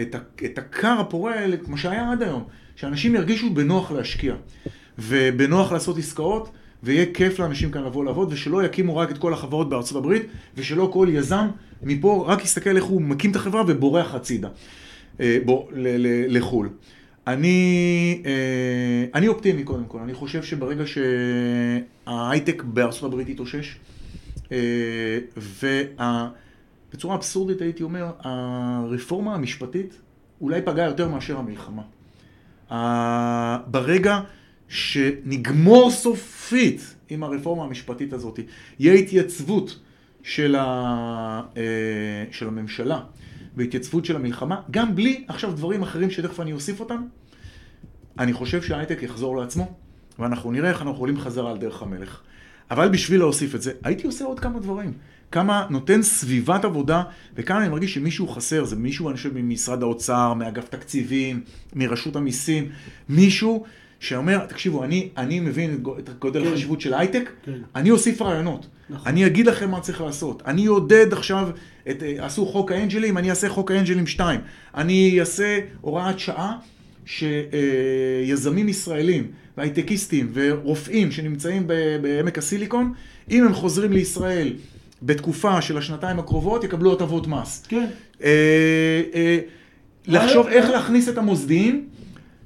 את, 0.00 0.16
את 0.44 0.58
הכר 0.58 1.00
הפורה 1.00 1.34
האלה, 1.34 1.56
כמו 1.56 1.78
שהיה 1.78 2.12
עד 2.12 2.22
היום, 2.22 2.44
שאנשים 2.76 3.14
ירגישו 3.14 3.50
בנוח 3.50 3.90
להשקיע, 3.90 4.34
ובנוח 4.98 5.72
לעשות 5.72 5.98
עסקאות, 5.98 6.50
ויהיה 6.84 7.06
כיף 7.14 7.38
לאנשים 7.38 7.70
כאן 7.70 7.84
לבוא 7.84 8.04
לעבוד, 8.04 8.32
ושלא 8.32 8.64
יקימו 8.64 8.96
רק 8.96 9.10
את 9.10 9.18
כל 9.18 9.32
החברות 9.32 9.68
בארצות 9.68 9.96
הברית, 9.96 10.22
ושלא 10.56 10.90
כל 10.92 11.08
יזם 11.10 11.46
מפה 11.82 12.24
רק 12.28 12.44
יסתכל 12.44 12.76
איך 12.76 12.84
הוא 12.84 13.02
מקים 13.02 13.30
את 13.30 13.36
החברה 13.36 13.62
ובורח 13.66 14.14
הצידה, 14.14 14.48
אה, 15.20 15.38
בוא, 15.44 15.66
לחו"ל. 16.28 16.68
אני, 17.26 18.22
אה, 18.26 19.04
אני 19.14 19.28
אופטימי 19.28 19.62
קודם 19.64 19.84
כל, 19.84 19.98
אני 19.98 20.14
חושב 20.14 20.42
שברגע 20.42 20.84
שההייטק 22.06 22.62
בארצות 22.62 23.04
הברית 23.04 23.28
יתאושש, 23.28 23.76
אה, 24.52 24.58
ובצורה 25.36 27.16
אבסורדית 27.16 27.60
הייתי 27.60 27.82
אומר, 27.82 28.06
הרפורמה 28.20 29.34
המשפטית 29.34 30.00
אולי 30.40 30.62
פגעה 30.62 30.86
יותר 30.86 31.08
מאשר 31.08 31.38
המלחמה. 31.38 31.82
ברגע 33.66 34.20
שנגמור 34.68 35.90
סופית 35.90 36.94
עם 37.08 37.22
הרפורמה 37.22 37.64
המשפטית 37.64 38.12
הזאת, 38.12 38.40
יהיה 38.78 38.94
התייצבות 38.94 39.80
של, 40.22 40.56
ה, 40.56 41.42
אה, 41.56 41.62
של 42.30 42.48
הממשלה 42.48 43.00
והתייצבות 43.56 44.04
של 44.04 44.16
המלחמה, 44.16 44.60
גם 44.70 44.94
בלי 44.94 45.24
עכשיו 45.28 45.52
דברים 45.52 45.82
אחרים 45.82 46.10
שתכף 46.10 46.40
אני 46.40 46.52
אוסיף 46.52 46.80
אותם, 46.80 47.02
אני 48.18 48.32
חושב 48.32 48.62
שההייטק 48.62 49.02
יחזור 49.02 49.36
לעצמו, 49.36 49.74
ואנחנו 50.18 50.52
נראה 50.52 50.70
איך 50.70 50.82
אנחנו 50.82 51.00
עולים 51.00 51.20
חזרה 51.20 51.50
על 51.50 51.58
דרך 51.58 51.82
המלך. 51.82 52.20
אבל 52.70 52.88
בשביל 52.88 53.20
להוסיף 53.20 53.54
את 53.54 53.62
זה, 53.62 53.72
הייתי 53.84 54.06
עושה 54.06 54.24
עוד 54.24 54.40
כמה 54.40 54.60
דברים. 54.60 54.92
כמה 55.30 55.66
נותן 55.70 56.02
סביבת 56.02 56.64
עבודה, 56.64 57.02
וכאן 57.34 57.56
אני 57.56 57.68
מרגיש 57.68 57.94
שמישהו 57.94 58.28
חסר, 58.28 58.64
זה 58.64 58.76
מישהו, 58.76 59.08
אני 59.08 59.16
חושב, 59.16 59.30
ממשרד 59.34 59.82
האוצר, 59.82 60.34
מאגף 60.34 60.68
תקציבים, 60.68 61.40
מרשות 61.74 62.16
המיסים, 62.16 62.68
מישהו 63.08 63.64
שאומר, 64.04 64.46
תקשיבו, 64.46 64.84
אני, 64.84 65.08
אני 65.16 65.40
מבין 65.40 65.74
את 65.98 66.18
גודל 66.18 66.44
כן. 66.44 66.52
החשיבות 66.52 66.80
של 66.80 66.94
הייטק, 66.94 67.30
כן. 67.44 67.52
אני 67.76 67.90
אוסיף 67.90 68.22
רעיונות. 68.22 68.66
נכון. 68.90 69.08
אני 69.08 69.26
אגיד 69.26 69.46
לכם 69.46 69.70
מה 69.70 69.80
צריך 69.80 70.00
לעשות. 70.00 70.42
אני 70.46 70.66
אעודד 70.66 71.12
עכשיו, 71.12 71.48
את, 71.90 72.02
אה, 72.02 72.26
עשו 72.26 72.46
חוק 72.46 72.72
האנג'לים, 72.72 73.18
אני 73.18 73.30
אעשה 73.30 73.48
חוק 73.48 73.70
האנג'לים 73.70 74.06
2. 74.06 74.40
אני 74.74 75.20
אעשה 75.20 75.60
הוראת 75.80 76.18
שעה 76.18 76.56
שיזמים 77.06 78.68
ישראלים 78.68 79.26
והייטקיסטים 79.56 80.30
ורופאים 80.32 81.12
שנמצאים 81.12 81.66
בעמק 82.02 82.38
הסיליקון, 82.38 82.92
אם 83.30 83.44
הם 83.44 83.54
חוזרים 83.54 83.92
לישראל 83.92 84.52
בתקופה 85.02 85.62
של 85.62 85.78
השנתיים 85.78 86.18
הקרובות, 86.18 86.64
יקבלו 86.64 86.92
הטבות 86.92 87.26
מס. 87.26 87.66
כן. 87.68 87.86
אה, 88.22 89.02
אה, 89.14 89.38
לחשוב 90.06 90.46
איך 90.46 90.70
להכניס 90.70 91.08
את 91.08 91.18
המוסדיים 91.18 91.88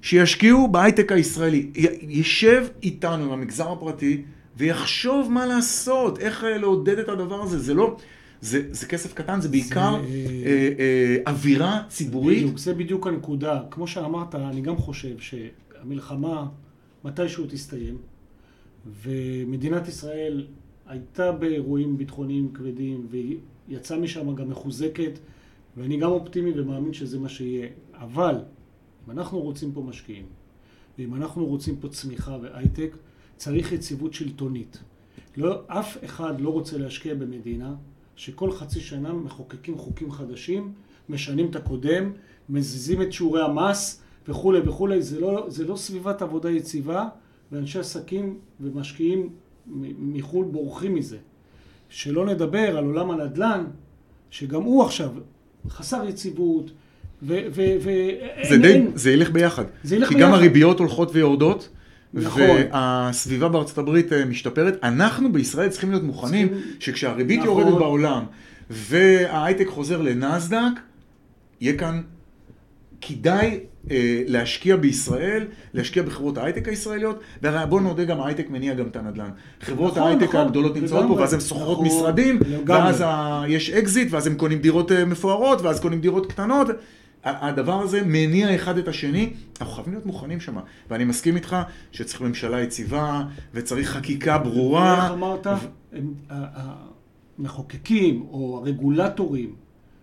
שישקיעו 0.03 0.69
בהייטק 0.69 1.13
הישראלי. 1.13 1.71
יישב 2.01 2.67
איתנו 2.83 3.25
עם 3.25 3.31
המגזר 3.31 3.73
הפרטי 3.73 4.23
ויחשוב 4.57 5.33
מה 5.33 5.47
לעשות, 5.47 6.19
איך 6.19 6.45
אה, 6.45 6.59
לעודד 6.59 6.99
את 6.99 7.09
הדבר 7.09 7.43
הזה. 7.43 7.59
זה 7.59 7.75
לא... 7.75 7.97
זה, 8.41 8.63
זה 8.71 8.87
כסף 8.87 9.15
קטן, 9.15 9.41
זה 9.41 9.49
בעיקר 9.49 9.91
זה... 9.91 10.09
אה, 10.47 10.69
אה, 10.79 11.17
אווירה 11.33 11.83
ציבורית. 11.89 12.39
בדיוק, 12.39 12.59
זה 12.59 12.75
בדיוק 12.75 13.07
הנקודה. 13.07 13.61
כמו 13.71 13.87
שאמרת, 13.87 14.35
אני 14.35 14.61
גם 14.61 14.77
חושב 14.77 15.17
שהמלחמה 15.19 16.47
מתישהו 17.05 17.47
תסתיים, 17.49 17.97
ומדינת 19.03 19.89
ישראל 19.89 20.47
הייתה 20.87 21.33
באירועים 21.33 21.99
ביטחוניים 21.99 22.53
כבדים, 22.55 23.07
ויצאה 23.11 23.99
משם 23.99 24.35
גם 24.35 24.51
מחוזקת, 24.51 25.19
ואני 25.77 25.97
גם 25.97 26.11
אופטימי 26.11 26.61
ומאמין 26.61 26.93
שזה 26.93 27.19
מה 27.19 27.29
שיהיה. 27.29 27.67
אבל, 27.95 28.35
אם 29.09 29.13
אנחנו 29.13 29.41
רוצים 29.41 29.73
פה 29.73 29.81
משקיעים, 29.81 30.27
ואם 30.99 31.15
אנחנו 31.15 31.47
רוצים 31.47 31.77
פה 31.77 31.89
צמיחה 31.89 32.37
והייטק, 32.43 32.97
צריך 33.37 33.73
יציבות 33.73 34.15
שלטונית. 34.15 34.79
לא, 35.37 35.63
אף 35.67 36.05
אחד 36.05 36.41
לא 36.41 36.51
רוצה 36.51 36.79
להשקיע 36.79 37.15
במדינה 37.15 37.75
שכל 38.17 38.53
חצי 38.53 38.81
שנה 38.81 39.13
מחוקקים 39.13 39.79
חוקים 39.79 40.11
חדשים, 40.11 40.73
משנים 41.09 41.51
את 41.51 41.57
הקודם, 41.57 42.13
מזיזים 42.49 43.03
את 43.03 43.13
שיעורי 43.13 43.43
המס 43.43 44.03
וכולי 44.29 44.61
וכולי. 44.61 45.03
זה 45.03 45.21
לא, 45.21 45.45
זה 45.49 45.67
לא 45.67 45.77
סביבת 45.77 46.23
עבודה 46.23 46.51
יציבה, 46.51 47.09
ואנשי 47.53 47.79
עסקים 47.79 48.39
ומשקיעים 48.61 49.31
מחו"ל 49.99 50.47
בורחים 50.47 50.95
מזה. 50.95 51.19
שלא 51.89 52.27
נדבר 52.27 52.79
על 52.79 52.85
עולם 52.85 53.11
הנדל"ן, 53.11 53.65
שגם 54.31 54.63
הוא 54.63 54.85
עכשיו 54.85 55.11
חסר 55.69 56.09
יציבות, 56.09 56.71
ו... 57.23 57.39
ו, 57.55 57.63
ו 57.83 57.91
זה, 58.49 58.59
די, 58.59 58.73
אין, 58.73 58.91
זה 58.95 59.11
ילך 59.11 59.31
ביחד. 59.31 59.65
זה 59.85 59.97
ילך 59.97 60.09
כי 60.09 60.15
ביחד. 60.15 60.27
כי 60.27 60.31
גם 60.31 60.35
הריביות 60.35 60.79
הולכות 60.79 61.11
ויורדות. 61.15 61.69
נכון. 62.15 62.43
והסביבה 62.43 63.49
בארצות 63.49 63.79
הברית 63.79 64.13
אה, 64.13 64.25
משתפרת. 64.25 64.79
אנחנו 64.83 65.33
בישראל 65.33 65.69
צריכים 65.69 65.91
להיות 65.91 66.03
מוכנים 66.03 66.49
צריכים... 66.49 66.73
שכשהריבית 66.81 67.41
נכון. 67.41 67.49
יורדת 67.51 67.79
בעולם 67.79 68.25
וההייטק 68.71 69.67
חוזר 69.69 70.03
לנסד"ק, 70.03 70.81
יהיה 71.61 71.77
כאן 71.77 72.03
כדאי 73.01 73.61
אה, 73.91 74.23
להשקיע 74.27 74.77
בישראל, 74.77 75.45
להשקיע 75.75 76.03
בחברות 76.03 76.39
ההייטק 76.39 76.69
הישראליות, 76.69 77.21
והרי 77.43 77.67
בואו 77.67 77.81
נודה 77.81 78.05
גם 78.05 78.21
ההייטק 78.21 78.51
מניע 78.51 78.75
גם 78.75 78.87
את 78.87 78.97
הנדל"ן. 78.97 79.31
חברות 79.61 79.93
נכון, 79.93 80.03
ההייטק 80.03 80.29
נכון, 80.29 80.47
הגדולות 80.47 80.77
נמצאות 80.77 81.05
פה, 81.09 81.13
ואז 81.13 81.35
הן 81.35 81.41
שוכרות 81.41 81.79
נכון, 81.79 81.87
משרדים, 81.87 82.41
לגמרי. 82.49 82.83
ואז 82.83 83.05
ה... 83.07 83.43
יש 83.49 83.71
אקזיט, 83.71 84.09
ואז 84.13 84.27
הם 84.27 84.35
קונים 84.35 84.59
דירות 84.59 84.93
אה, 84.93 85.05
מפוארות, 85.05 85.63
ואז 85.63 85.81
קונים 85.81 86.01
דירות 86.01 86.33
קטנות. 86.33 86.69
הדבר 87.25 87.81
הזה 87.81 88.03
מניע 88.07 88.55
אחד 88.55 88.79
את 88.79 88.89
השני, 88.89 89.33
אנחנו 89.61 89.75
חייבים 89.75 89.93
להיות 89.93 90.07
מוכנים 90.07 90.41
שם. 90.41 90.57
ואני 90.91 91.05
מסכים 91.05 91.37
איתך 91.37 91.57
שצריך 91.93 92.21
ממשלה 92.23 92.61
יציבה, 92.61 93.25
וצריך 93.55 93.91
חקיקה 93.91 94.39
ברורה. 94.39 95.05
איך 95.05 95.13
אמרת? 95.13 95.47
המחוקקים 97.39 98.27
או 98.31 98.59
הרגולטורים 98.63 99.55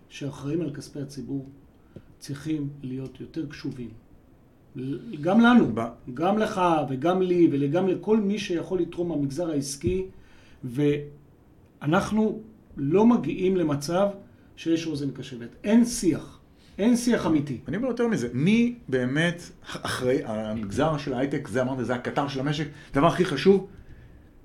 שאחראים 0.08 0.60
על 0.60 0.74
כספי 0.74 1.00
הציבור 1.00 1.46
צריכים 2.18 2.68
להיות 2.82 3.20
יותר 3.20 3.46
קשובים. 3.46 3.88
גם 5.20 5.40
לנו, 5.40 5.72
גם 6.14 6.38
לך 6.38 6.60
וגם 6.88 7.22
לי 7.22 7.48
וגם 7.52 7.88
לכל 7.88 8.20
מי 8.20 8.38
שיכול 8.38 8.80
לתרום 8.80 9.08
במגזר 9.08 9.50
העסקי, 9.50 10.04
ואנחנו 10.64 12.40
לא 12.76 13.06
מגיעים 13.06 13.56
למצב 13.56 14.08
שיש 14.56 14.86
אוזן 14.86 15.10
קשבת. 15.10 15.48
אין 15.64 15.84
שיח. 15.84 16.40
אין 16.78 16.96
שיח 16.96 17.26
אמיתי. 17.26 17.58
אני 17.68 17.76
אומר 17.76 17.88
יותר 17.88 18.08
מזה, 18.08 18.28
מי 18.32 18.74
באמת 18.88 19.42
אחראי, 19.82 20.18
המגזר 20.24 20.96
של 20.98 21.14
ההייטק, 21.14 21.48
זה 21.48 21.62
אמרתי, 21.62 21.84
זה 21.84 21.94
הקטר 21.94 22.28
של 22.28 22.40
המשק, 22.40 22.66
הדבר 22.92 23.06
הכי 23.06 23.24
חשוב, 23.24 23.66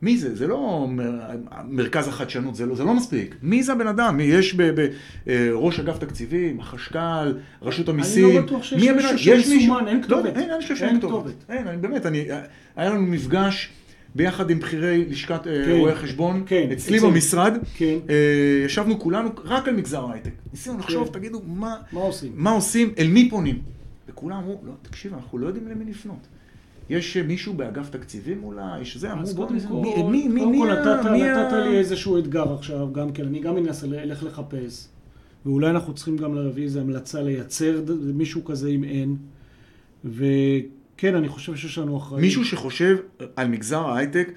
מי 0.01 0.17
זה? 0.17 0.35
זה 0.35 0.47
לא 0.47 0.87
מרכז 1.69 2.07
החדשנות, 2.07 2.55
זה 2.55 2.65
לא, 2.65 2.75
זה 2.75 2.83
לא 2.83 2.93
מספיק. 2.93 3.35
מי 3.41 3.63
זה 3.63 3.71
הבן 3.71 3.87
אדם? 3.87 4.17
מי 4.17 4.23
יש 4.23 4.55
בראש 5.25 5.79
אגף 5.79 5.97
תקציבים, 5.97 6.59
החשכ"ל, 6.59 7.33
רשות 7.61 7.89
המיסים? 7.89 8.25
אני 8.25 8.35
לא 8.35 8.41
בטוח 8.41 8.63
שיש 8.63 8.83
מישהו 8.91 9.17
שמסומן, 9.17 9.87
אין 9.87 10.03
כתובת. 10.03 10.35
לא, 10.35 10.41
אין, 10.41 10.49
אני 10.49 10.61
חושב 10.61 10.75
שאין 10.75 10.97
כתובת. 10.97 11.33
אין, 11.49 11.67
אני 11.67 11.77
באמת, 11.77 12.05
אני, 12.05 12.25
היה 12.75 12.89
לנו 12.89 13.01
מפגש 13.01 13.69
ביחד 14.15 14.49
עם 14.49 14.59
בכירי 14.59 15.05
לשכת 15.05 15.47
אה, 15.47 15.65
כן, 15.65 15.71
רואי 15.71 15.91
החשבון, 15.91 16.43
כן, 16.45 16.69
אצלי 16.71 16.97
אצל... 16.97 17.07
במשרד, 17.07 17.57
כן. 17.75 17.97
אה, 18.09 18.65
ישבנו 18.65 18.99
כולנו 18.99 19.29
רק 19.43 19.67
על 19.67 19.75
מגזר 19.75 20.05
ההייטק. 20.05 20.31
ניסינו 20.51 20.75
כן. 20.75 20.81
לחשוב, 20.81 21.09
תגידו, 21.13 21.41
מה, 21.47 21.75
מה 21.91 22.01
עושים? 22.01 22.31
מה 22.35 22.51
עושים, 22.51 22.93
אל 22.97 23.07
מי 23.07 23.29
פונים? 23.29 23.61
וכולם 24.09 24.37
אמרו, 24.37 24.59
לא, 24.63 24.71
תקשיב, 24.81 25.13
אנחנו 25.13 25.37
לא 25.37 25.47
יודעים 25.47 25.67
למי 25.67 25.85
לפנות. 25.85 26.27
יש 26.89 27.17
מישהו 27.17 27.53
באגף 27.53 27.89
תקציבים 27.89 28.43
אולי, 28.43 28.85
שזה 28.85 29.11
אמרו, 29.11 29.33
בוא 29.33 29.51
נראה, 29.51 30.03
מי, 30.03 30.27
מי, 30.27 30.27
מי, 30.27 30.45
מי, 30.45 30.63
נתת, 30.63 31.05
מי 31.11 31.23
נתת 31.23 31.53
לי 31.53 31.77
איזשהו 31.77 32.19
אתגר 32.19 32.53
עכשיו, 32.53 32.93
גם 32.93 33.11
כן, 33.11 33.25
אני 33.25 33.39
גם 33.39 33.57
אנסה 33.57 33.87
ללך 33.87 34.23
לחפש, 34.23 34.87
ואולי 35.45 35.69
אנחנו 35.69 35.93
צריכים 35.93 36.17
גם 36.17 36.35
להביא 36.35 36.63
איזו 36.63 36.79
המלצה 36.79 37.21
לייצר 37.21 37.83
מישהו 38.13 38.45
כזה 38.45 38.69
אם 38.69 38.83
אין, 38.83 39.15
ו... 40.05 40.25
כן, 41.01 41.15
אני 41.15 41.29
חושב 41.29 41.55
שיש 41.55 41.77
לנו 41.77 41.97
אחריות. 41.97 42.21
מישהו 42.21 42.45
שחושב 42.45 42.97
על 43.35 43.47
מגזר 43.47 43.87
ההייטק 43.87 44.31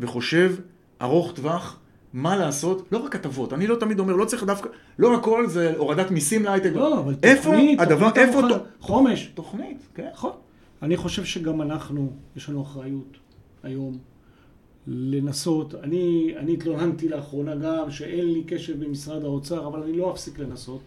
וחושב 0.00 0.54
ארוך 1.02 1.32
טווח, 1.34 1.78
מה 2.12 2.36
לעשות, 2.36 2.88
לא 2.92 2.98
רק 2.98 3.14
הטבות, 3.16 3.52
אני 3.52 3.66
לא 3.66 3.76
תמיד 3.76 3.98
אומר, 3.98 4.16
לא 4.16 4.24
צריך 4.24 4.44
דווקא, 4.44 4.68
לא 4.98 5.16
הכל 5.16 5.46
זה 5.46 5.74
הורדת 5.76 6.10
מיסים 6.10 6.44
להייטק. 6.44 6.70
לא, 6.74 6.98
אבל 6.98 7.14
איפה 7.22 7.44
תוכנית, 7.44 7.80
הדבר, 7.80 8.08
תוכנית 8.08 8.28
איפה... 8.28 8.40
תוכנית 8.40 8.62
חומש. 8.80 9.30
תוכנית, 9.34 9.78
כן. 9.94 10.08
נכון. 10.12 10.32
אני 10.82 10.96
חושב 10.96 11.24
שגם 11.24 11.62
אנחנו, 11.62 12.12
יש 12.36 12.48
לנו 12.48 12.62
אחריות 12.62 13.16
היום 13.62 13.98
לנסות. 14.86 15.74
אני, 15.74 16.34
אני 16.36 16.52
התלוננתי 16.52 17.08
לאחרונה 17.08 17.56
גם 17.56 17.90
שאין 17.90 18.32
לי 18.32 18.44
קשב 18.46 18.84
במשרד 18.84 19.24
האוצר, 19.24 19.66
אבל 19.66 19.82
אני 19.82 19.96
לא 19.96 20.10
אפסיק 20.12 20.38
לנסות. 20.38 20.82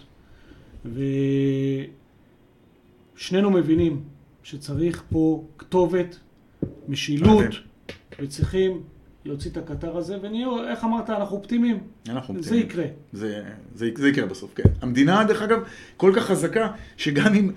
ושנינו 3.16 3.52
מבינים 3.52 4.15
שצריך 4.46 5.04
פה 5.10 5.44
כתובת, 5.58 6.20
משילות, 6.88 7.46
מדהים. 7.46 7.62
וצריכים 8.20 8.82
להוציא 9.26 9.52
את 9.52 9.58
הקטר 9.58 9.98
הזה, 9.98 10.18
ונהיה, 10.22 10.48
איך 10.72 10.84
אמרת, 10.84 11.10
אנחנו 11.10 11.38
אופטימיים. 11.38 11.80
אנחנו 12.10 12.34
זה 12.34 12.40
אופטימיים. 12.40 12.66
יקרה. 12.66 12.86
זה, 13.14 13.44
זה, 13.76 13.90
זה 13.96 14.10
יקרה 14.10 14.26
בסוף, 14.26 14.54
כן. 14.56 14.64
המדינה, 14.82 15.24
דרך 15.24 15.42
אגב, 15.42 15.60
כל 15.98 16.12
כך 16.16 16.24
חזקה, 16.24 16.72
שגם 16.98 17.34
אם 17.34 17.52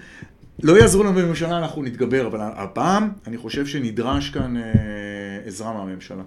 לא 0.62 0.78
יעזרו 0.78 1.02
לנו 1.02 1.12
בממשלה, 1.12 1.58
אנחנו 1.58 1.82
נתגבר, 1.82 2.26
אבל 2.26 2.40
הפעם, 2.40 3.10
אני 3.26 3.36
חושב 3.36 3.66
שנדרש 3.66 4.30
כאן 4.30 4.56
אה, 4.56 4.62
עזרה 5.44 5.72
מהממשלה. 5.72 6.22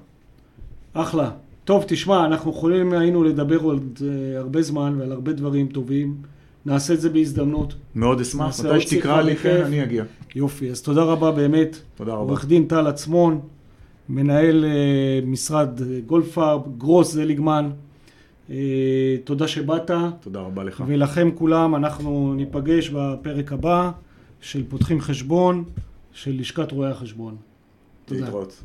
אחלה. 0.94 1.32
טוב, 1.66 1.84
תשמע, 1.88 2.26
אנחנו 2.26 2.52
יכולים 2.52 2.94
היינו 2.94 3.24
לדבר 3.24 3.58
עוד 3.58 4.00
אה, 4.02 4.40
הרבה 4.40 4.62
זמן 4.62 4.96
ועל 4.98 5.12
הרבה 5.12 5.34
דברים 5.34 5.68
טובים. 5.68 6.18
נעשה 6.66 6.94
את 6.94 7.02
זה 7.02 7.10
בהזדמנות. 7.10 7.74
מאוד 7.96 8.22
אשמח, 8.22 8.60
מתי 8.60 8.82
שתקרא 8.82 9.22
לי. 9.22 9.36
כן, 9.36 9.62
אני 9.66 9.84
אגיע. 9.84 10.04
יופי, 10.36 10.72
אז 10.72 10.82
תודה 10.82 11.04
רבה 11.04 11.32
באמת. 11.32 11.78
תודה 11.96 12.14
רבה. 12.14 12.22
עורך 12.22 12.46
דין 12.46 12.68
טל 12.68 12.88
עצמון, 12.88 13.40
מנהל 14.10 14.66
אה, 14.66 15.20
משרד 15.26 15.82
אה, 15.82 16.00
גולדפרב, 16.06 16.62
גרוס 16.78 17.14
זליגמן. 17.14 17.70
אה, 18.50 18.56
תודה 19.24 19.48
שבאת, 19.48 19.92
תודה 20.22 20.40
רבה 20.40 20.64
לך. 20.64 20.84
ולכם 20.88 21.30
כולם, 21.36 21.76
אנחנו 21.76 22.34
ניפגש 22.34 22.90
בפרק 22.90 23.52
הבא 23.52 23.92
של 24.42 24.64
פותחים 24.70 25.02
חשבון 25.02 25.64
של 26.12 26.40
לשכת 26.40 26.72
רואי 26.72 26.90
החשבון. 26.90 27.36
תודה. 28.06 28.22
להתראות. 28.22 28.64